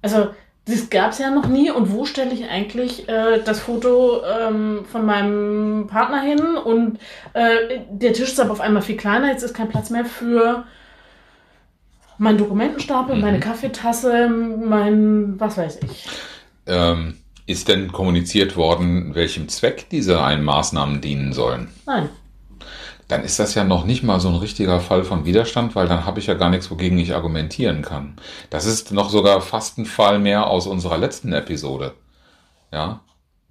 Also, 0.00 0.30
das 0.66 0.90
gab 0.90 1.10
es 1.10 1.18
ja 1.18 1.30
noch 1.30 1.48
nie. 1.48 1.70
Und 1.70 1.92
wo 1.92 2.04
stelle 2.04 2.32
ich 2.32 2.48
eigentlich 2.48 3.08
äh, 3.08 3.40
das 3.44 3.60
Foto 3.60 4.22
ähm, 4.24 4.84
von 4.90 5.04
meinem 5.04 5.86
Partner 5.88 6.20
hin? 6.20 6.56
Und 6.56 6.98
äh, 7.32 7.80
der 7.90 8.12
Tisch 8.12 8.30
ist 8.30 8.40
aber 8.40 8.52
auf 8.52 8.60
einmal 8.60 8.82
viel 8.82 8.96
kleiner. 8.96 9.30
Jetzt 9.30 9.42
ist 9.42 9.54
kein 9.54 9.68
Platz 9.68 9.90
mehr 9.90 10.04
für 10.04 10.64
meinen 12.18 12.38
Dokumentenstapel, 12.38 13.16
mhm. 13.16 13.20
meine 13.22 13.40
Kaffeetasse, 13.40 14.28
mein 14.28 15.40
was 15.40 15.56
weiß 15.56 15.80
ich. 15.82 16.08
Ähm, 16.66 17.16
ist 17.46 17.66
denn 17.66 17.90
kommuniziert 17.90 18.56
worden, 18.56 19.16
welchem 19.16 19.48
Zweck 19.48 19.88
diese 19.90 20.22
einen 20.22 20.44
Maßnahmen 20.44 21.00
dienen 21.00 21.32
sollen? 21.32 21.68
Nein 21.86 22.08
dann 23.12 23.24
ist 23.24 23.38
das 23.38 23.54
ja 23.54 23.62
noch 23.62 23.84
nicht 23.84 24.02
mal 24.02 24.20
so 24.20 24.30
ein 24.30 24.36
richtiger 24.36 24.80
Fall 24.80 25.04
von 25.04 25.26
Widerstand, 25.26 25.76
weil 25.76 25.86
dann 25.86 26.06
habe 26.06 26.18
ich 26.18 26.28
ja 26.28 26.34
gar 26.34 26.48
nichts, 26.48 26.70
wogegen 26.70 26.98
ich 26.98 27.14
argumentieren 27.14 27.82
kann. 27.82 28.16
Das 28.48 28.64
ist 28.64 28.90
noch 28.90 29.10
sogar 29.10 29.42
fast 29.42 29.76
ein 29.76 29.84
Fall 29.84 30.18
mehr 30.18 30.46
aus 30.46 30.66
unserer 30.66 30.96
letzten 30.96 31.34
Episode. 31.34 31.92
Ja. 32.72 33.00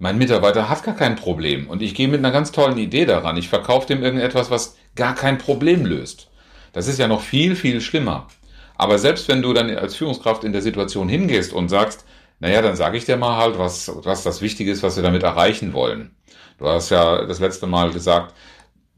Mein 0.00 0.18
Mitarbeiter 0.18 0.68
hat 0.68 0.82
gar 0.82 0.96
kein 0.96 1.14
Problem 1.14 1.68
und 1.68 1.80
ich 1.80 1.94
gehe 1.94 2.08
mit 2.08 2.18
einer 2.18 2.32
ganz 2.32 2.50
tollen 2.50 2.76
Idee 2.76 3.06
daran. 3.06 3.36
Ich 3.36 3.48
verkaufe 3.48 3.86
dem 3.86 4.02
irgendetwas, 4.02 4.50
was 4.50 4.76
gar 4.96 5.14
kein 5.14 5.38
Problem 5.38 5.86
löst. 5.86 6.28
Das 6.72 6.88
ist 6.88 6.98
ja 6.98 7.06
noch 7.06 7.20
viel, 7.20 7.54
viel 7.54 7.80
schlimmer. 7.80 8.26
Aber 8.74 8.98
selbst 8.98 9.28
wenn 9.28 9.42
du 9.42 9.52
dann 9.52 9.70
als 9.70 9.94
Führungskraft 9.94 10.42
in 10.42 10.52
der 10.52 10.62
Situation 10.62 11.08
hingehst 11.08 11.52
und 11.52 11.68
sagst, 11.68 12.04
naja, 12.40 12.62
dann 12.62 12.74
sage 12.74 12.96
ich 12.96 13.04
dir 13.04 13.16
mal 13.16 13.36
halt, 13.36 13.60
was, 13.60 13.92
was 14.02 14.24
das 14.24 14.42
Wichtige 14.42 14.72
ist, 14.72 14.82
was 14.82 14.96
wir 14.96 15.04
damit 15.04 15.22
erreichen 15.22 15.72
wollen. 15.72 16.16
Du 16.58 16.66
hast 16.66 16.90
ja 16.90 17.24
das 17.26 17.38
letzte 17.38 17.68
Mal 17.68 17.92
gesagt, 17.92 18.34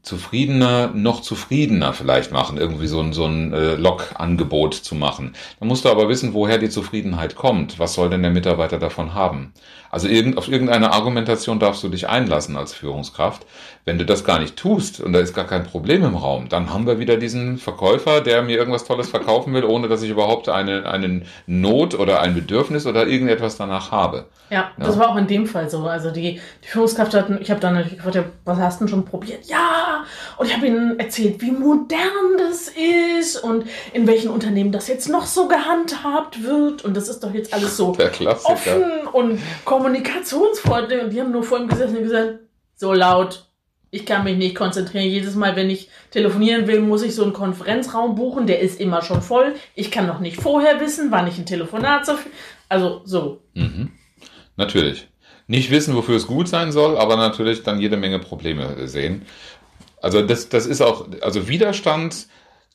zufriedener, 0.05 0.91
noch 0.93 1.21
zufriedener 1.21 1.93
vielleicht 1.93 2.31
machen, 2.31 2.57
irgendwie 2.57 2.87
so 2.87 3.01
ein, 3.01 3.11
so 3.11 3.25
ein 3.25 3.51
äh, 3.53 3.75
Log-Angebot 3.75 4.75
zu 4.75 4.93
machen. 4.93 5.33
Dann 5.59 5.67
musst 5.67 5.83
du 5.83 5.89
aber 5.89 6.07
wissen, 6.07 6.33
woher 6.33 6.59
die 6.59 6.69
Zufriedenheit 6.69 7.35
kommt. 7.35 7.79
Was 7.79 7.95
soll 7.95 8.09
denn 8.09 8.21
der 8.21 8.31
Mitarbeiter 8.31 8.77
davon 8.77 9.15
haben? 9.15 9.51
Also 9.89 10.07
irgend, 10.07 10.37
auf 10.37 10.49
irgendeine 10.49 10.91
Argumentation 10.91 11.57
darfst 11.57 11.81
du 11.81 11.89
dich 11.89 12.09
einlassen 12.09 12.57
als 12.57 12.73
Führungskraft. 12.73 13.45
Wenn 13.85 13.97
du 13.97 14.05
das 14.05 14.25
gar 14.25 14.39
nicht 14.39 14.57
tust 14.57 14.99
und 14.99 15.13
da 15.13 15.19
ist 15.19 15.33
gar 15.33 15.45
kein 15.45 15.63
Problem 15.63 16.03
im 16.03 16.15
Raum, 16.15 16.49
dann 16.49 16.73
haben 16.73 16.85
wir 16.85 16.99
wieder 16.99 17.17
diesen 17.17 17.57
Verkäufer, 17.57 18.19
der 18.19 18.41
mir 18.41 18.57
irgendwas 18.57 18.83
Tolles 18.83 19.09
verkaufen 19.09 19.53
will, 19.53 19.63
ohne 19.63 19.87
dass 19.87 20.01
ich 20.01 20.09
überhaupt 20.09 20.49
eine, 20.49 20.85
eine 20.85 21.21
Not 21.47 21.97
oder 21.97 22.21
ein 22.21 22.35
Bedürfnis 22.35 22.85
oder 22.85 23.07
irgendetwas 23.07 23.57
danach 23.57 23.91
habe. 23.91 24.25
Ja, 24.49 24.71
ja. 24.77 24.85
das 24.85 24.99
war 24.99 25.09
auch 25.09 25.15
in 25.15 25.27
dem 25.27 25.47
Fall 25.47 25.69
so. 25.69 25.87
Also 25.87 26.11
die, 26.11 26.41
die 26.63 26.67
Führungskraft 26.67 27.13
hat, 27.13 27.29
ich 27.39 27.49
habe 27.49 27.59
dann 27.59 27.75
natürlich 27.75 27.97
gefragt, 27.97 28.25
was 28.43 28.59
hast 28.59 28.81
du 28.81 28.85
denn 28.85 28.89
schon 28.89 29.05
probiert? 29.05 29.45
Ja, 29.45 29.74
und 30.37 30.47
ich 30.47 30.55
habe 30.55 30.67
ihnen 30.67 30.99
erzählt, 30.99 31.41
wie 31.41 31.51
modern 31.51 32.37
das 32.37 32.69
ist 32.69 33.37
und 33.37 33.65
in 33.93 34.05
welchen 34.07 34.29
Unternehmen 34.29 34.71
das 34.71 34.87
jetzt 34.87 35.09
noch 35.09 35.25
so 35.25 35.47
gehandhabt 35.47 36.43
wird. 36.43 36.83
Und 36.83 36.95
das 36.95 37.07
ist 37.07 37.21
doch 37.21 37.33
jetzt 37.33 37.53
alles 37.53 37.77
so 37.77 37.95
offen 38.43 39.07
und 39.11 39.39
kommunikationsfreundlich. 39.63 41.03
Und 41.03 41.09
die 41.11 41.21
haben 41.21 41.31
nur 41.31 41.43
vor 41.43 41.59
ihm 41.59 41.67
gesessen 41.67 41.97
und 41.97 42.03
gesagt, 42.03 42.39
so 42.75 42.93
laut, 42.93 43.45
ich 43.91 44.05
kann 44.05 44.25
mich 44.25 44.37
nicht 44.37 44.55
konzentrieren. 44.55 45.05
Jedes 45.05 45.35
Mal, 45.35 45.55
wenn 45.55 45.69
ich 45.69 45.89
telefonieren 46.11 46.67
will, 46.67 46.81
muss 46.81 47.01
ich 47.01 47.15
so 47.15 47.23
einen 47.23 47.33
Konferenzraum 47.33 48.15
buchen. 48.15 48.45
Der 48.45 48.59
ist 48.59 48.79
immer 48.81 49.01
schon 49.01 49.21
voll. 49.21 49.55
Ich 49.73 49.89
kann 49.89 50.05
noch 50.05 50.19
nicht 50.19 50.41
vorher 50.41 50.81
wissen, 50.81 51.11
wann 51.11 51.27
ich 51.27 51.37
ein 51.37 51.45
Telefonat 51.45 52.05
so. 52.05 52.13
Also 52.67 53.01
so. 53.05 53.41
Mhm. 53.53 53.91
Natürlich. 54.57 55.07
Nicht 55.47 55.69
wissen, 55.69 55.95
wofür 55.95 56.15
es 56.15 56.27
gut 56.27 56.47
sein 56.47 56.71
soll, 56.71 56.97
aber 56.97 57.15
natürlich 57.17 57.63
dann 57.63 57.79
jede 57.79 57.97
Menge 57.97 58.19
Probleme 58.19 58.87
sehen. 58.87 59.25
Also 60.05 60.21
das, 60.21 60.49
das 60.49 60.67
ist 60.67 60.81
auch, 60.81 61.07
also 61.21 61.47
Widerstand 61.47 62.27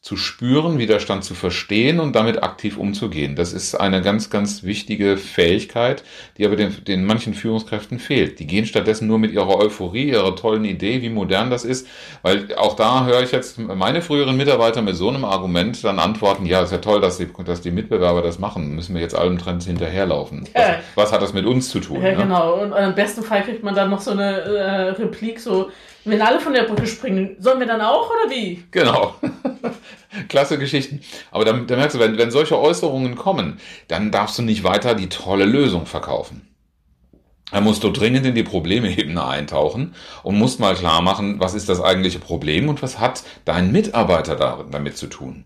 zu 0.03 0.17
spüren, 0.17 0.79
Widerstand 0.79 1.25
zu 1.25 1.35
verstehen 1.35 2.01
und 2.01 2.17
damit 2.17 2.43
aktiv 2.43 2.79
umzugehen. 2.79 3.37
Das 3.37 3.53
ist 3.53 3.75
eine 3.75 4.01
ganz, 4.01 4.31
ganz 4.31 4.63
wichtige 4.63 5.19
Fähigkeit, 5.19 6.03
die 6.39 6.47
aber 6.47 6.57
den, 6.57 6.85
den 6.87 7.05
manchen 7.05 7.35
Führungskräften 7.35 7.99
fehlt. 7.99 8.39
Die 8.39 8.47
gehen 8.47 8.65
stattdessen 8.65 9.07
nur 9.07 9.19
mit 9.19 9.31
ihrer 9.31 9.59
Euphorie, 9.59 10.09
ihrer 10.09 10.35
tollen 10.37 10.65
Idee, 10.65 11.03
wie 11.03 11.11
modern 11.11 11.51
das 11.51 11.67
ist, 11.67 11.87
weil 12.23 12.55
auch 12.55 12.77
da 12.77 13.05
höre 13.05 13.23
ich 13.23 13.31
jetzt 13.31 13.59
meine 13.59 14.01
früheren 14.01 14.39
Mitarbeiter 14.39 14.81
mit 14.81 14.97
so 14.97 15.11
einem 15.11 15.27
Argument 15.27 15.85
dann 15.85 15.99
antworten, 15.99 16.47
ja, 16.47 16.63
ist 16.63 16.73
ja 16.73 16.79
toll, 16.79 17.03
dass 17.03 17.19
die, 17.19 17.29
dass 17.45 17.61
die 17.61 17.71
Mitbewerber 17.71 18.23
das 18.23 18.39
machen, 18.39 18.75
müssen 18.75 18.95
wir 18.95 19.03
jetzt 19.03 19.15
allem 19.15 19.37
Trends 19.37 19.67
hinterherlaufen. 19.67 20.49
Was, 20.55 20.63
ja. 20.63 20.79
was 20.95 21.13
hat 21.13 21.21
das 21.21 21.35
mit 21.35 21.45
uns 21.45 21.69
zu 21.69 21.79
tun? 21.79 22.03
Ja, 22.03 22.13
ne? 22.13 22.17
genau. 22.17 22.55
Und 22.55 22.73
im 22.73 22.95
besten 22.95 23.23
Fall 23.23 23.43
kriegt 23.43 23.63
man 23.63 23.75
dann 23.75 23.91
noch 23.91 24.01
so 24.01 24.13
eine 24.13 24.41
äh, 24.41 24.91
Replik, 24.93 25.41
so, 25.41 25.71
wenn 26.07 26.23
alle 26.23 26.41
von 26.41 26.55
der 26.55 26.63
Brücke 26.63 26.87
springen, 26.87 27.37
sollen 27.39 27.61
wir 27.61 27.67
dann 27.67 27.83
auch 27.83 28.11
oder 28.11 28.31
wie? 28.31 28.65
Genau. 28.71 29.15
Klasse 30.31 30.59
Geschichten. 30.59 31.03
Aber 31.31 31.45
da, 31.45 31.53
da 31.53 31.77
merkst 31.77 31.97
du, 31.97 32.01
wenn, 32.01 32.17
wenn 32.17 32.31
solche 32.31 32.59
Äußerungen 32.59 33.17
kommen, 33.17 33.61
dann 33.89 34.11
darfst 34.11 34.39
du 34.39 34.43
nicht 34.43 34.65
weiter 34.65 34.95
die 34.95 35.11
tolle 35.11 35.45
Lösung 35.45 35.85
verkaufen. 35.85 36.47
Da 37.51 37.61
musst 37.61 37.83
du 37.83 37.91
dringend 37.91 38.25
in 38.27 38.35
die 38.35 38.45
Problemebene 38.45 39.25
eintauchen 39.25 39.95
und 40.23 40.39
musst 40.39 40.61
mal 40.61 40.75
klar 40.75 41.03
machen, 41.03 41.41
was 41.41 41.55
ist 41.55 41.69
das 41.69 41.81
eigentliche 41.83 42.21
Problem 42.21 42.69
und 42.69 42.81
was 42.83 42.99
hat 42.99 43.25
dein 43.45 43.73
Mitarbeiter 43.73 44.65
damit 44.71 44.97
zu 44.97 45.09
tun. 45.09 45.45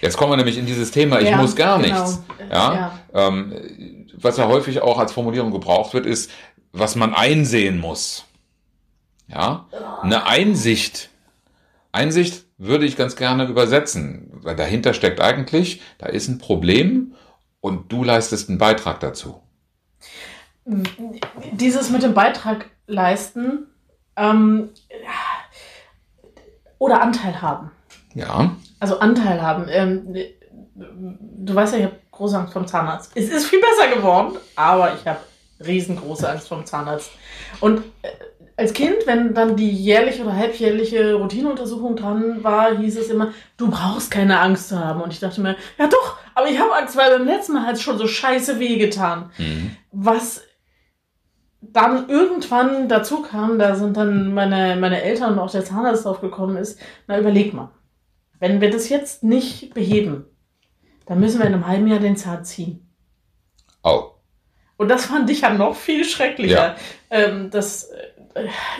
Jetzt 0.00 0.16
kommen 0.16 0.32
wir 0.32 0.36
nämlich 0.36 0.58
in 0.58 0.66
dieses 0.66 0.90
Thema, 0.90 1.20
ich 1.20 1.28
ja, 1.28 1.36
muss 1.36 1.54
gar 1.54 1.80
genau. 1.80 2.02
nichts. 2.02 2.22
Ja, 2.50 2.74
ja. 2.74 3.28
Ähm, 3.28 4.06
was 4.14 4.38
ja 4.38 4.48
häufig 4.48 4.80
auch 4.80 4.98
als 4.98 5.12
Formulierung 5.12 5.52
gebraucht 5.52 5.94
wird, 5.94 6.06
ist, 6.06 6.30
was 6.72 6.96
man 6.96 7.14
einsehen 7.14 7.78
muss. 7.78 8.24
Ja, 9.28 9.66
eine 10.02 10.26
Einsicht. 10.26 11.10
Einsicht 11.92 12.44
würde 12.60 12.84
ich 12.84 12.96
ganz 12.96 13.16
gerne 13.16 13.46
übersetzen, 13.46 14.28
weil 14.32 14.54
dahinter 14.54 14.92
steckt 14.92 15.20
eigentlich, 15.20 15.80
da 15.96 16.06
ist 16.06 16.28
ein 16.28 16.38
Problem 16.38 17.14
und 17.60 17.90
du 17.90 18.04
leistest 18.04 18.50
einen 18.50 18.58
Beitrag 18.58 19.00
dazu. 19.00 19.40
Dieses 21.52 21.90
mit 21.90 22.02
dem 22.02 22.12
Beitrag 22.12 22.66
leisten 22.86 23.66
ähm, 24.14 24.68
oder 26.78 27.00
Anteil 27.02 27.40
haben. 27.40 27.70
Ja. 28.14 28.54
Also 28.78 28.98
Anteil 28.98 29.40
haben. 29.40 29.66
Ähm, 29.68 30.14
du 30.74 31.54
weißt 31.54 31.72
ja, 31.72 31.78
ich 31.78 31.84
habe 31.86 31.96
große 32.10 32.38
Angst 32.38 32.52
vom 32.52 32.66
Zahnarzt. 32.66 33.12
Es 33.14 33.30
ist 33.30 33.46
viel 33.46 33.60
besser 33.60 33.96
geworden, 33.96 34.36
aber 34.54 34.94
ich 34.94 35.06
habe 35.06 35.20
riesengroße 35.64 36.28
Angst 36.28 36.48
vom 36.48 36.66
Zahnarzt. 36.66 37.10
Und 37.60 37.78
äh, 38.02 38.10
als 38.60 38.74
Kind, 38.74 39.06
wenn 39.06 39.32
dann 39.32 39.56
die 39.56 39.70
jährliche 39.70 40.22
oder 40.22 40.36
halbjährliche 40.36 41.14
Routineuntersuchung 41.14 41.96
dran 41.96 42.44
war, 42.44 42.76
hieß 42.76 42.98
es 42.98 43.08
immer, 43.08 43.32
du 43.56 43.70
brauchst 43.70 44.10
keine 44.10 44.38
Angst 44.38 44.68
zu 44.68 44.78
haben. 44.78 45.00
Und 45.00 45.14
ich 45.14 45.18
dachte 45.18 45.40
mir, 45.40 45.56
ja 45.78 45.86
doch, 45.86 46.18
aber 46.34 46.46
ich 46.48 46.60
habe 46.60 46.74
Angst, 46.76 46.94
weil 46.94 47.10
beim 47.10 47.26
letzten 47.26 47.54
Mal 47.54 47.66
hat 47.66 47.76
es 47.76 47.82
schon 47.82 47.96
so 47.96 48.06
scheiße 48.06 48.60
wehgetan. 48.60 49.30
Mhm. 49.38 49.76
Was 49.92 50.42
dann 51.62 52.10
irgendwann 52.10 52.86
dazu 52.86 53.22
kam, 53.22 53.58
da 53.58 53.74
sind 53.76 53.96
dann 53.96 54.34
meine, 54.34 54.76
meine 54.76 55.02
Eltern 55.02 55.32
und 55.32 55.38
auch 55.38 55.50
der 55.50 55.64
Zahnarzt 55.64 56.04
drauf 56.04 56.20
gekommen 56.20 56.58
ist, 56.58 56.78
na 57.06 57.18
überleg 57.18 57.54
mal, 57.54 57.70
wenn 58.40 58.60
wir 58.60 58.68
das 58.68 58.90
jetzt 58.90 59.24
nicht 59.24 59.72
beheben, 59.72 60.26
dann 61.06 61.18
müssen 61.18 61.38
wir 61.38 61.46
in 61.46 61.54
einem 61.54 61.66
halben 61.66 61.86
Jahr 61.86 61.98
den 61.98 62.16
Zahn 62.18 62.44
ziehen. 62.44 62.94
Oh. 63.82 64.10
Und 64.76 64.88
das 64.88 65.06
fand 65.06 65.30
ich 65.30 65.40
ja 65.40 65.50
noch 65.50 65.76
viel 65.76 66.04
schrecklicher. 66.04 66.74
Ja. 66.74 66.76
Ähm, 67.10 67.50
das 67.50 67.90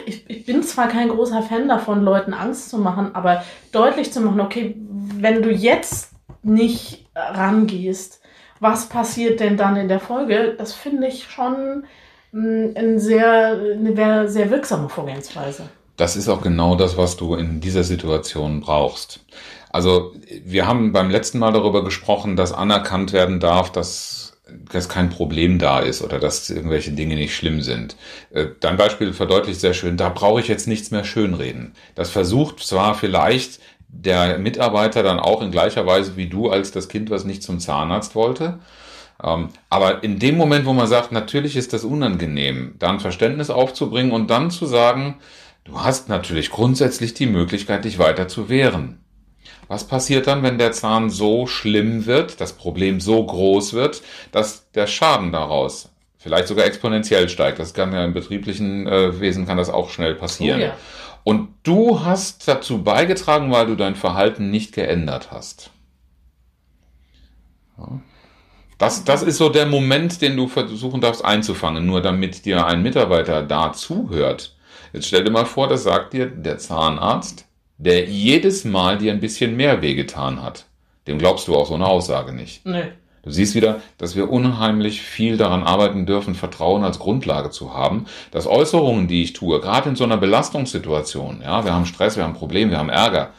ich, 0.07 0.29
ich 0.29 0.45
bin 0.45 0.63
zwar 0.63 0.89
kein 0.89 1.09
großer 1.09 1.43
Fan 1.43 1.69
davon, 1.69 2.03
Leuten 2.03 2.35
Angst 2.35 2.71
zu 2.71 2.79
machen, 2.79 3.15
aber 3.15 3.45
deutlich 3.73 4.13
zu 4.13 4.21
machen, 4.21 4.41
okay, 4.41 4.77
wenn 5.17 5.43
du 5.43 5.51
jetzt 5.51 6.13
nicht 6.43 7.09
rangehst, 7.15 8.21
was 8.61 8.89
passiert 8.89 9.41
denn 9.41 9.57
dann 9.57 9.77
in 9.77 9.89
der 9.89 10.01
Folge? 10.01 10.55
Das 10.57 10.75
finde 10.75 11.07
ich 11.09 11.25
schon 11.25 11.85
eine 12.33 13.01
sehr, 13.01 13.59
eine 13.73 14.29
sehr 14.29 14.51
wirksame 14.51 14.89
Vorgehensweise. 14.89 15.69
Das 15.97 16.17
ist 16.17 16.29
auch 16.29 16.41
genau 16.41 16.77
das, 16.77 16.97
was 16.97 17.17
du 17.17 17.35
in 17.35 17.61
dieser 17.61 17.85
Situation 17.85 18.61
brauchst. 18.61 19.21
Also 19.71 20.15
wir 20.45 20.67
haben 20.67 20.93
beim 20.93 21.11
letzten 21.11 21.39
Mal 21.39 21.53
darüber 21.53 21.85
gesprochen, 21.85 22.37
dass 22.37 22.53
anerkannt 22.53 23.13
werden 23.13 23.41
darf, 23.41 23.71
dass 23.71 24.30
dass 24.73 24.89
kein 24.89 25.11
Problem 25.11 25.59
da 25.59 25.81
ist 25.81 26.03
oder 26.03 26.19
dass 26.19 26.51
irgendwelche 26.51 26.93
Dinge 26.93 27.15
nicht 27.15 27.35
schlimm 27.35 27.63
sind. 27.63 27.97
Äh, 28.31 28.47
dein 28.61 28.77
Beispiel 28.77 29.13
verdeutlicht 29.13 29.61
sehr 29.61 29.75
schön, 29.75 29.97
da 29.97 30.09
brauche 30.09 30.41
ich 30.41 30.49
jetzt 30.49 30.69
nichts 30.69 30.91
mehr 30.91 31.05
schönreden. 31.05 31.75
Das 31.95 32.11
versucht 32.11 32.61
zwar 32.61 32.95
vielleicht 32.95 33.61
der 33.89 34.39
Mitarbeiter 34.39 35.03
dann 35.03 35.19
auch 35.19 35.43
in 35.43 35.51
gleicher 35.51 35.87
Weise 35.87 36.17
wie 36.17 36.29
du 36.29 36.51
als 36.51 36.71
das 36.71 36.89
Kind, 36.89 37.11
was 37.11 37.25
nicht 37.25 37.43
zum 37.43 37.59
Zahnarzt 37.59 38.15
wollte. 38.15 38.61
Ähm, 39.23 39.49
aber 39.69 40.03
in 40.03 40.19
dem 40.19 40.37
Moment, 40.37 40.65
wo 40.67 40.73
man 40.73 40.87
sagt, 40.87 41.13
natürlich 41.13 41.57
ist 41.57 41.73
das 41.73 41.85
unangenehm, 41.85 42.75
dann 42.79 43.01
Verständnis 43.01 43.51
aufzubringen 43.51 44.13
und 44.13 44.31
dann 44.31 44.51
zu 44.51 44.67
sagen, 44.67 45.17
du 45.65 45.81
hast 45.81 46.09
natürlich 46.09 46.51
grundsätzlich 46.51 47.15
die 47.15 47.27
Möglichkeit, 47.27 47.85
dich 47.85 47.99
weiter 47.99 48.29
zu 48.29 48.49
wehren. 48.49 49.00
Was 49.69 49.85
passiert 49.85 50.27
dann, 50.27 50.43
wenn 50.43 50.59
der 50.59 50.73
Zahn 50.73 51.11
so 51.11 51.47
schlimm 51.47 52.07
wird, 52.07 52.41
das 52.41 52.55
Problem 52.55 53.01
so 53.01 53.25
groß 53.25 53.73
wird, 53.73 54.03
dass 54.33 54.71
der 54.73 54.87
Schaden 54.87 55.33
daraus 55.33 55.91
vielleicht 56.19 56.49
sogar 56.49 56.65
exponentiell 56.67 57.29
steigt? 57.29 57.59
Das 57.59 57.73
kann 57.73 57.93
ja 57.93 58.05
im 58.05 58.13
betrieblichen 58.13 58.87
äh, 58.87 59.21
Wesen 59.21 59.47
kann 59.47 59.57
das 59.57 59.71
auch 59.71 59.91
schnell 59.91 60.15
passieren. 60.15 60.61
Oh 60.61 60.65
ja. 60.65 60.77
Und 61.23 61.49
du 61.63 62.05
hast 62.05 62.49
dazu 62.49 62.83
beigetragen, 62.83 63.53
weil 63.53 63.67
du 63.67 63.77
dein 63.77 63.95
Verhalten 63.95 64.51
nicht 64.51 64.73
geändert 64.73 65.31
hast. 65.31 65.71
Das, 68.79 69.05
das 69.05 69.23
ist 69.23 69.37
so 69.37 69.51
der 69.51 69.67
Moment, 69.67 70.23
den 70.23 70.37
du 70.37 70.49
versuchen 70.49 71.01
darfst 71.01 71.25
einzufangen, 71.25 71.85
nur 71.85 72.01
damit 72.01 72.45
dir 72.47 72.67
ein 72.67 72.83
Mitarbeiter 72.83 73.43
da 73.43 73.73
zuhört. 73.73 74.57
Jetzt 74.93 75.09
stell 75.09 75.23
dir 75.23 75.31
mal 75.31 75.47
vor, 75.47 75.69
das 75.69 75.83
sagt 75.83 76.15
dir 76.15 76.27
der 76.27 76.59
Zahnarzt, 76.59 77.47
der 77.81 78.05
jedes 78.05 78.65
Mal 78.65 78.99
dir 78.99 79.11
ein 79.11 79.21
bisschen 79.21 79.57
mehr 79.57 79.81
wehgetan 79.81 80.43
hat. 80.43 80.67
Dem 81.07 81.19
glaubst 81.19 81.49
du 81.49 81.57
auch 81.57 81.67
so 81.67 81.75
eine 81.75 81.87
Aussage 81.87 82.33
nicht. 82.33 82.65
Nee. 82.67 82.93
Du 83.23 83.31
siehst 83.31 83.55
wieder, 83.55 83.81
dass 83.99 84.17
wir 84.17 84.31
unheimlich 84.31 85.03
viel 85.03 85.37
daran 85.37 85.63
arbeiten 85.63 86.07
dürfen, 86.07 86.35
Vertrauen 86.35 86.85
als 86.85 86.99
Grundlage 86.99 87.51
zu 87.51 87.75
haben, 87.75 88.07
dass 88.31 88.47
Äußerungen, 88.47 89.09
die 89.09 89.23
ich 89.23 89.33
tue, 89.33 89.61
gerade 89.61 89.91
in 89.91 89.97
so 89.97 90.05
einer 90.05 90.17
Belastungssituation, 90.17 91.41
ja, 91.43 91.65
wir 91.65 91.75
haben 91.75 91.85
Stress, 91.87 92.17
wir 92.17 92.25
haben 92.25 92.35
Probleme, 92.35 92.71
wir 92.71 92.79
haben 92.79 92.89
Ärger, 92.89 93.31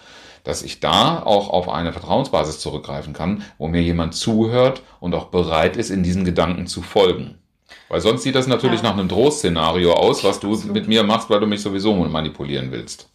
dass 0.43 0.63
ich 0.63 0.79
da 0.79 1.21
auch 1.21 1.49
auf 1.49 1.69
eine 1.69 1.93
Vertrauensbasis 1.93 2.59
zurückgreifen 2.59 3.13
kann, 3.13 3.43
wo 3.57 3.67
mir 3.67 3.81
jemand 3.81 4.15
zuhört 4.15 4.81
und 4.99 5.13
auch 5.13 5.25
bereit 5.25 5.77
ist, 5.77 5.91
in 5.91 6.03
diesen 6.03 6.25
Gedanken 6.25 6.65
zu 6.67 6.81
folgen. 6.81 7.37
Weil 7.89 8.01
sonst 8.01 8.23
sieht 8.23 8.35
das 8.35 8.47
natürlich 8.47 8.81
ja. 8.81 8.89
nach 8.89 8.97
einem 8.97 9.07
Drohszenario 9.07 9.93
aus, 9.93 10.23
was 10.23 10.39
du 10.39 10.55
mit 10.71 10.87
mir 10.87 11.03
machst, 11.03 11.29
weil 11.29 11.39
du 11.39 11.47
mich 11.47 11.61
sowieso 11.61 11.93
manipulieren 11.93 12.71
willst. 12.71 13.07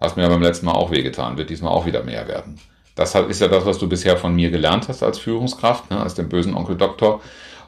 Hast 0.00 0.16
mir 0.16 0.28
beim 0.28 0.42
letzten 0.42 0.66
Mal 0.66 0.72
auch 0.72 0.90
wehgetan, 0.90 1.36
wird 1.36 1.50
diesmal 1.50 1.72
auch 1.72 1.84
wieder 1.84 2.02
mehr 2.02 2.26
werden. 2.26 2.58
Das 2.94 3.14
ist 3.14 3.40
ja 3.40 3.48
das, 3.48 3.66
was 3.66 3.78
du 3.78 3.88
bisher 3.88 4.16
von 4.16 4.34
mir 4.34 4.50
gelernt 4.50 4.88
hast 4.88 5.02
als 5.02 5.18
Führungskraft, 5.18 5.90
ne, 5.90 6.00
als 6.00 6.14
dem 6.14 6.28
bösen 6.28 6.54
Onkel 6.54 6.76
Doktor. 6.76 7.20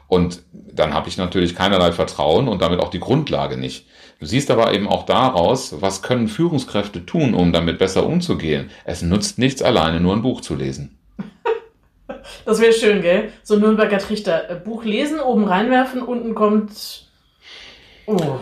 Und 0.07 0.43
dann 0.51 0.93
habe 0.93 1.09
ich 1.09 1.17
natürlich 1.17 1.55
keinerlei 1.55 1.91
Vertrauen 1.91 2.47
und 2.47 2.61
damit 2.61 2.79
auch 2.79 2.89
die 2.89 2.99
Grundlage 2.99 3.57
nicht. 3.57 3.87
Du 4.19 4.25
siehst 4.25 4.51
aber 4.51 4.73
eben 4.73 4.87
auch 4.87 5.05
daraus, 5.05 5.81
was 5.81 6.01
können 6.01 6.27
Führungskräfte 6.27 7.05
tun, 7.05 7.33
um 7.33 7.53
damit 7.53 7.77
besser 7.77 8.05
umzugehen. 8.05 8.69
Es 8.85 9.01
nutzt 9.01 9.37
nichts 9.37 9.61
alleine, 9.61 9.99
nur 9.99 10.15
ein 10.15 10.21
Buch 10.21 10.41
zu 10.41 10.55
lesen. 10.55 10.97
Das 12.45 12.59
wäre 12.59 12.73
schön, 12.73 13.01
gell? 13.01 13.31
So 13.43 13.57
Nürnberger 13.57 13.97
Trichter. 13.97 14.49
Äh, 14.49 14.55
Buch 14.55 14.83
lesen, 14.83 15.19
oben 15.19 15.45
reinwerfen, 15.45 16.01
unten 16.01 16.35
kommt 16.35 17.07
oh, 18.05 18.39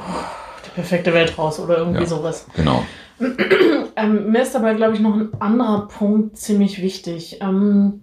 perfekte 0.76 1.14
Welt 1.14 1.38
raus 1.38 1.60
oder 1.60 1.78
irgendwie 1.78 2.02
ja, 2.02 2.08
sowas. 2.08 2.48
Genau. 2.56 2.84
ähm, 3.96 4.32
mir 4.32 4.42
ist 4.42 4.56
aber, 4.56 4.74
glaube 4.74 4.96
ich, 4.96 5.00
noch 5.00 5.16
ein 5.16 5.30
anderer 5.40 5.88
Punkt 5.88 6.38
ziemlich 6.38 6.82
wichtig. 6.82 7.40
Ähm, 7.42 8.02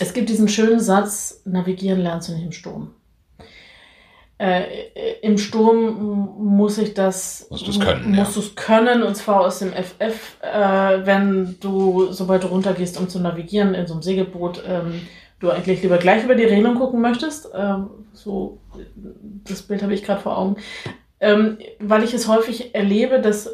es 0.00 0.12
gibt 0.12 0.28
diesen 0.28 0.48
schönen 0.48 0.80
Satz, 0.80 1.42
navigieren 1.44 2.00
lernst 2.00 2.28
du 2.28 2.32
nicht 2.32 2.44
im 2.44 2.52
Sturm. 2.52 2.90
Äh, 4.38 4.64
Im 5.22 5.38
Sturm 5.38 6.34
muss 6.36 6.76
ich 6.78 6.94
das, 6.94 7.46
musst 7.48 7.68
du's 7.68 7.78
können, 7.78 8.16
musst 8.16 8.36
ja. 8.36 8.42
können, 8.56 9.04
und 9.04 9.14
zwar 9.14 9.42
aus 9.42 9.60
dem 9.60 9.70
FF, 9.72 10.38
äh, 10.40 11.06
wenn 11.06 11.56
du, 11.60 12.10
sobald 12.10 12.42
du 12.42 12.48
runtergehst, 12.48 12.98
um 12.98 13.08
zu 13.08 13.20
navigieren 13.20 13.74
in 13.74 13.86
so 13.86 13.92
einem 13.92 14.02
Segelboot, 14.02 14.64
ähm, 14.66 15.02
du 15.38 15.50
eigentlich 15.50 15.82
lieber 15.82 15.98
gleich 15.98 16.24
über 16.24 16.34
die 16.34 16.42
Regelung 16.42 16.74
gucken 16.74 17.00
möchtest. 17.00 17.50
Ähm, 17.54 17.90
so, 18.12 18.58
das 19.44 19.62
Bild 19.62 19.82
habe 19.82 19.94
ich 19.94 20.02
gerade 20.02 20.20
vor 20.20 20.36
Augen. 20.36 20.56
Ähm, 21.22 21.58
weil 21.78 22.02
ich 22.02 22.12
es 22.14 22.26
häufig 22.26 22.74
erlebe, 22.74 23.20
dass 23.20 23.48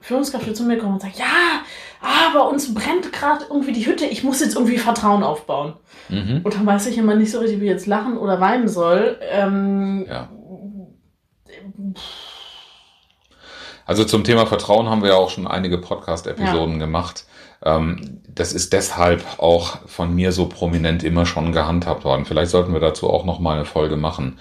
Führungskräfte 0.00 0.54
zu 0.54 0.62
mir 0.62 0.78
kommen 0.78 0.94
und 0.94 1.02
sagen, 1.02 1.14
ja, 1.18 1.62
ah, 2.00 2.32
bei 2.32 2.40
uns 2.40 2.72
brennt 2.72 3.12
gerade 3.12 3.46
irgendwie 3.50 3.72
die 3.72 3.84
Hütte, 3.84 4.06
ich 4.06 4.22
muss 4.22 4.40
jetzt 4.40 4.54
irgendwie 4.54 4.78
Vertrauen 4.78 5.24
aufbauen. 5.24 5.74
Mhm. 6.08 6.42
Und 6.44 6.54
dann 6.54 6.64
weiß 6.64 6.86
ich 6.86 6.96
immer 6.96 7.16
nicht 7.16 7.32
so 7.32 7.40
richtig, 7.40 7.60
wie 7.60 7.64
ich 7.64 7.70
jetzt 7.70 7.86
lachen 7.86 8.16
oder 8.16 8.40
weinen 8.40 8.68
soll. 8.68 9.18
Ähm, 9.20 10.06
ja. 10.08 10.30
Also 13.84 14.04
zum 14.04 14.22
Thema 14.22 14.46
Vertrauen 14.46 14.88
haben 14.88 15.02
wir 15.02 15.10
ja 15.10 15.16
auch 15.16 15.30
schon 15.30 15.48
einige 15.48 15.78
Podcast-Episoden 15.78 16.74
ja. 16.74 16.78
gemacht. 16.78 17.24
Ähm, 17.64 18.20
das 18.34 18.52
ist 18.52 18.72
deshalb 18.72 19.24
auch 19.38 19.78
von 19.86 20.14
mir 20.14 20.32
so 20.32 20.48
prominent 20.48 21.02
immer 21.02 21.26
schon 21.26 21.52
gehandhabt 21.52 22.04
worden. 22.04 22.24
Vielleicht 22.24 22.50
sollten 22.50 22.72
wir 22.72 22.80
dazu 22.80 23.10
auch 23.10 23.24
noch 23.24 23.40
mal 23.40 23.56
eine 23.56 23.64
Folge 23.64 23.96
machen. 23.96 24.38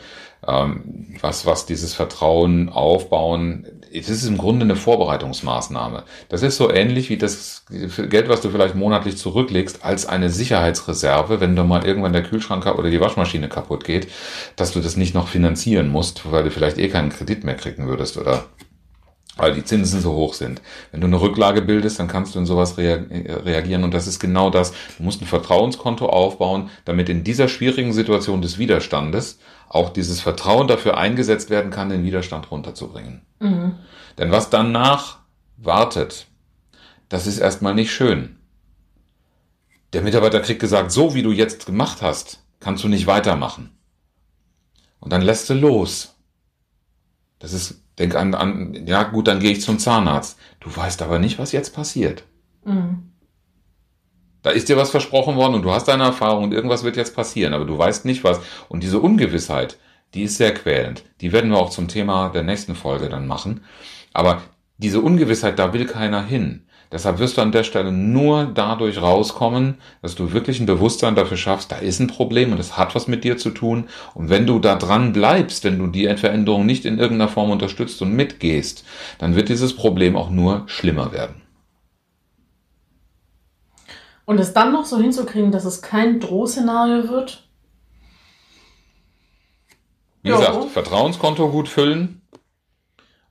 Ähm, 0.47 1.07
was, 1.19 1.47
was 1.47 1.65
dieses 1.65 1.95
Vertrauen 1.95 2.69
aufbauen, 2.69 3.65
das 3.91 4.09
ist 4.09 4.27
im 4.27 4.37
Grunde 4.37 4.65
eine 4.65 4.75
Vorbereitungsmaßnahme. 4.75 6.03
Das 6.29 6.43
ist 6.43 6.57
so 6.57 6.71
ähnlich 6.71 7.09
wie 7.09 7.17
das 7.17 7.65
Geld, 7.69 8.29
was 8.29 8.41
du 8.41 8.49
vielleicht 8.49 8.75
monatlich 8.75 9.17
zurücklegst, 9.17 9.83
als 9.83 10.05
eine 10.05 10.29
Sicherheitsreserve, 10.29 11.39
wenn 11.39 11.55
du 11.55 11.63
mal 11.63 11.85
irgendwann 11.85 12.13
der 12.13 12.23
Kühlschrank 12.23 12.67
oder 12.67 12.91
die 12.91 13.01
Waschmaschine 13.01 13.49
kaputt 13.49 13.83
geht, 13.83 14.09
dass 14.55 14.71
du 14.71 14.79
das 14.79 14.95
nicht 14.95 15.15
noch 15.15 15.27
finanzieren 15.27 15.89
musst, 15.89 16.31
weil 16.31 16.43
du 16.43 16.51
vielleicht 16.51 16.77
eh 16.77 16.89
keinen 16.89 17.09
Kredit 17.09 17.43
mehr 17.43 17.55
kriegen 17.55 17.87
würdest 17.87 18.17
oder 18.17 18.45
weil 19.37 19.53
die 19.53 19.63
Zinsen 19.63 20.01
so 20.01 20.13
hoch 20.13 20.33
sind. 20.33 20.61
Wenn 20.91 21.01
du 21.01 21.07
eine 21.07 21.21
Rücklage 21.21 21.61
bildest, 21.61 21.99
dann 21.99 22.07
kannst 22.07 22.35
du 22.35 22.39
in 22.39 22.45
sowas 22.45 22.77
reagieren 22.77 23.83
und 23.83 23.93
das 23.93 24.07
ist 24.07 24.19
genau 24.19 24.49
das. 24.49 24.73
Du 24.97 25.03
musst 25.03 25.21
ein 25.21 25.27
Vertrauenskonto 25.27 26.07
aufbauen, 26.07 26.69
damit 26.85 27.09
in 27.09 27.23
dieser 27.23 27.47
schwierigen 27.47 27.93
Situation 27.93 28.41
des 28.41 28.57
Widerstandes 28.57 29.39
auch 29.69 29.89
dieses 29.89 30.21
Vertrauen 30.21 30.67
dafür 30.67 30.97
eingesetzt 30.97 31.49
werden 31.49 31.71
kann, 31.71 31.89
den 31.89 32.03
Widerstand 32.03 32.51
runterzubringen. 32.51 33.21
Mhm. 33.39 33.75
Denn 34.17 34.31
was 34.31 34.49
danach 34.49 35.19
wartet, 35.57 36.27
das 37.09 37.27
ist 37.27 37.39
erstmal 37.39 37.75
nicht 37.75 37.91
schön. 37.91 38.37
Der 39.93 40.01
Mitarbeiter 40.01 40.39
kriegt 40.41 40.59
gesagt, 40.59 40.91
so 40.91 41.15
wie 41.15 41.23
du 41.23 41.31
jetzt 41.31 41.65
gemacht 41.65 42.01
hast, 42.01 42.43
kannst 42.59 42.83
du 42.83 42.87
nicht 42.87 43.07
weitermachen. 43.07 43.71
Und 44.99 45.13
dann 45.13 45.21
lässt 45.21 45.49
du 45.49 45.53
los. 45.53 46.15
Das 47.39 47.53
ist 47.53 47.83
Denk 47.99 48.15
an, 48.15 48.35
an, 48.35 48.85
ja 48.85 49.03
gut, 49.03 49.27
dann 49.27 49.39
gehe 49.39 49.51
ich 49.51 49.61
zum 49.61 49.79
Zahnarzt. 49.79 50.37
Du 50.59 50.75
weißt 50.75 51.01
aber 51.01 51.19
nicht, 51.19 51.39
was 51.39 51.51
jetzt 51.51 51.73
passiert. 51.73 52.23
Mhm. 52.63 53.11
Da 54.43 54.51
ist 54.51 54.69
dir 54.69 54.77
was 54.77 54.91
versprochen 54.91 55.35
worden 55.35 55.55
und 55.55 55.63
du 55.63 55.71
hast 55.71 55.87
deine 55.87 56.03
Erfahrung 56.03 56.45
und 56.45 56.53
irgendwas 56.53 56.83
wird 56.83 56.95
jetzt 56.95 57.15
passieren, 57.15 57.53
aber 57.53 57.65
du 57.65 57.77
weißt 57.77 58.05
nicht 58.05 58.23
was. 58.23 58.39
Und 58.69 58.83
diese 58.83 58.99
Ungewissheit, 58.99 59.77
die 60.13 60.23
ist 60.23 60.37
sehr 60.37 60.53
quälend. 60.53 61.03
Die 61.21 61.31
werden 61.31 61.49
wir 61.49 61.57
auch 61.57 61.69
zum 61.69 61.87
Thema 61.87 62.29
der 62.29 62.43
nächsten 62.43 62.75
Folge 62.75 63.09
dann 63.09 63.27
machen. 63.27 63.61
Aber 64.13 64.41
diese 64.77 65.01
Ungewissheit, 65.01 65.57
da 65.59 65.73
will 65.73 65.85
keiner 65.85 66.23
hin. 66.23 66.66
Deshalb 66.91 67.19
wirst 67.19 67.37
du 67.37 67.41
an 67.41 67.51
der 67.51 67.63
Stelle 67.63 67.91
nur 67.91 68.45
dadurch 68.45 69.01
rauskommen, 69.01 69.75
dass 70.01 70.15
du 70.15 70.31
wirklich 70.31 70.59
ein 70.59 70.65
Bewusstsein 70.65 71.15
dafür 71.15 71.35
schaffst, 71.35 71.71
da 71.71 71.77
ist 71.77 71.99
ein 71.99 72.07
Problem 72.07 72.53
und 72.53 72.59
es 72.59 72.77
hat 72.77 72.95
was 72.95 73.07
mit 73.07 73.23
dir 73.23 73.37
zu 73.37 73.49
tun. 73.49 73.89
Und 74.13 74.29
wenn 74.29 74.45
du 74.45 74.59
da 74.59 74.75
dran 74.75 75.11
bleibst, 75.11 75.63
wenn 75.63 75.79
du 75.79 75.87
die 75.87 76.07
Veränderung 76.15 76.65
nicht 76.65 76.85
in 76.85 76.97
irgendeiner 76.97 77.29
Form 77.29 77.51
unterstützt 77.51 78.01
und 78.01 78.13
mitgehst, 78.13 78.85
dann 79.19 79.35
wird 79.35 79.49
dieses 79.49 79.75
Problem 79.75 80.15
auch 80.15 80.29
nur 80.29 80.63
schlimmer 80.67 81.11
werden. 81.11 81.41
Und 84.25 84.39
es 84.39 84.53
dann 84.53 84.73
noch 84.73 84.85
so 84.85 84.97
hinzukriegen, 84.97 85.51
dass 85.51 85.65
es 85.65 85.81
kein 85.81 86.19
Drohszenario 86.19 87.09
wird? 87.09 87.47
Wie 90.21 90.29
jo. 90.29 90.37
gesagt, 90.37 90.71
Vertrauenskonto 90.71 91.49
gut 91.49 91.69
füllen 91.69 92.21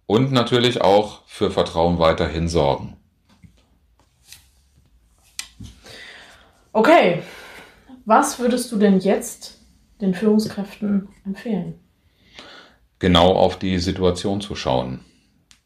und 0.06 0.32
natürlich 0.32 0.80
auch 0.80 1.22
für 1.26 1.50
Vertrauen 1.50 1.98
weiterhin 1.98 2.48
sorgen. 2.48 2.96
Okay, 6.76 7.22
was 8.04 8.38
würdest 8.38 8.70
du 8.70 8.76
denn 8.76 9.00
jetzt 9.00 9.62
den 10.02 10.12
Führungskräften 10.12 11.08
empfehlen? 11.24 11.80
Genau 12.98 13.32
auf 13.32 13.58
die 13.58 13.78
Situation 13.78 14.42
zu 14.42 14.54
schauen. 14.54 15.00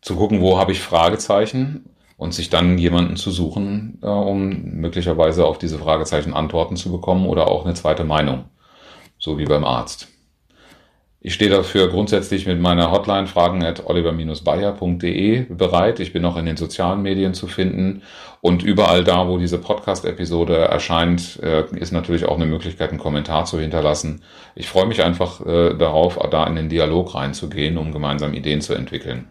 Zu 0.02 0.14
gucken, 0.14 0.40
wo 0.40 0.56
habe 0.56 0.70
ich 0.70 0.78
Fragezeichen 0.78 1.90
und 2.16 2.32
sich 2.32 2.48
dann 2.48 2.78
jemanden 2.78 3.16
zu 3.16 3.32
suchen, 3.32 3.98
äh, 4.04 4.06
um 4.06 4.50
möglicherweise 4.62 5.46
auf 5.46 5.58
diese 5.58 5.80
Fragezeichen 5.80 6.32
Antworten 6.32 6.76
zu 6.76 6.92
bekommen 6.92 7.26
oder 7.26 7.48
auch 7.48 7.64
eine 7.64 7.74
zweite 7.74 8.04
Meinung, 8.04 8.44
so 9.18 9.36
wie 9.36 9.46
beim 9.46 9.64
Arzt. 9.64 10.06
Ich 11.22 11.34
stehe 11.34 11.50
dafür 11.50 11.88
grundsätzlich 11.88 12.46
mit 12.46 12.62
meiner 12.62 12.90
Hotline 12.90 13.26
fragen 13.26 13.62
at 13.62 13.84
oliver-bayer.de 13.84 15.52
bereit. 15.52 16.00
Ich 16.00 16.14
bin 16.14 16.24
auch 16.24 16.38
in 16.38 16.46
den 16.46 16.56
sozialen 16.56 17.02
Medien 17.02 17.34
zu 17.34 17.46
finden 17.46 18.00
und 18.40 18.62
überall 18.62 19.04
da, 19.04 19.28
wo 19.28 19.36
diese 19.36 19.58
Podcast-Episode 19.58 20.56
erscheint, 20.56 21.38
äh, 21.42 21.64
ist 21.76 21.92
natürlich 21.92 22.24
auch 22.24 22.36
eine 22.36 22.46
Möglichkeit, 22.46 22.88
einen 22.88 22.98
Kommentar 22.98 23.44
zu 23.44 23.60
hinterlassen. 23.60 24.22
Ich 24.54 24.66
freue 24.66 24.86
mich 24.86 25.02
einfach 25.02 25.44
äh, 25.44 25.74
darauf, 25.74 26.18
da 26.30 26.46
in 26.46 26.56
den 26.56 26.70
Dialog 26.70 27.14
reinzugehen, 27.14 27.76
um 27.76 27.92
gemeinsam 27.92 28.32
Ideen 28.32 28.62
zu 28.62 28.72
entwickeln. 28.72 29.28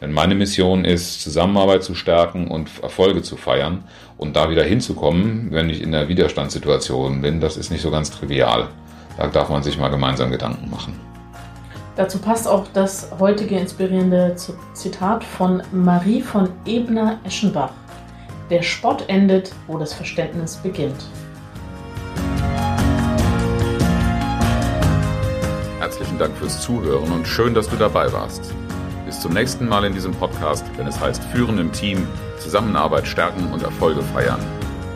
Denn 0.00 0.12
meine 0.12 0.34
Mission 0.34 0.86
ist, 0.86 1.20
Zusammenarbeit 1.20 1.84
zu 1.84 1.94
stärken 1.94 2.48
und 2.48 2.70
Erfolge 2.82 3.20
zu 3.20 3.36
feiern 3.36 3.84
und 4.16 4.36
da 4.36 4.48
wieder 4.48 4.64
hinzukommen, 4.64 5.48
wenn 5.50 5.68
ich 5.68 5.82
in 5.82 5.92
der 5.92 6.08
Widerstandssituation 6.08 7.20
bin, 7.20 7.40
das 7.40 7.58
ist 7.58 7.70
nicht 7.70 7.82
so 7.82 7.90
ganz 7.90 8.10
trivial. 8.10 8.68
Da 9.18 9.26
darf 9.26 9.50
man 9.50 9.62
sich 9.62 9.78
mal 9.78 9.88
gemeinsam 9.88 10.30
Gedanken 10.30 10.70
machen. 10.70 11.05
Dazu 11.96 12.18
passt 12.18 12.46
auch 12.46 12.66
das 12.74 13.10
heutige 13.18 13.58
inspirierende 13.58 14.36
Zitat 14.74 15.24
von 15.24 15.62
Marie 15.72 16.20
von 16.20 16.50
Ebner-Eschenbach. 16.66 17.70
Der 18.50 18.62
Spott 18.62 19.04
endet, 19.08 19.52
wo 19.66 19.78
das 19.78 19.94
Verständnis 19.94 20.56
beginnt. 20.56 21.06
Herzlichen 25.78 26.18
Dank 26.18 26.36
fürs 26.36 26.60
Zuhören 26.60 27.10
und 27.12 27.26
schön, 27.26 27.54
dass 27.54 27.68
du 27.68 27.76
dabei 27.76 28.12
warst. 28.12 28.52
Bis 29.06 29.18
zum 29.20 29.32
nächsten 29.32 29.66
Mal 29.66 29.84
in 29.84 29.94
diesem 29.94 30.12
Podcast, 30.12 30.66
wenn 30.76 30.86
es 30.86 31.00
heißt 31.00 31.24
Führen 31.24 31.58
im 31.58 31.72
Team, 31.72 32.06
Zusammenarbeit 32.38 33.06
stärken 33.06 33.50
und 33.52 33.62
Erfolge 33.62 34.02
feiern, 34.02 34.40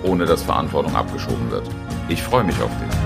ohne 0.02 0.26
dass 0.26 0.42
Verantwortung 0.42 0.94
abgeschoben 0.94 1.50
wird. 1.50 1.66
Ich 2.10 2.22
freue 2.22 2.44
mich 2.44 2.60
auf 2.60 2.70
dich. 2.70 2.99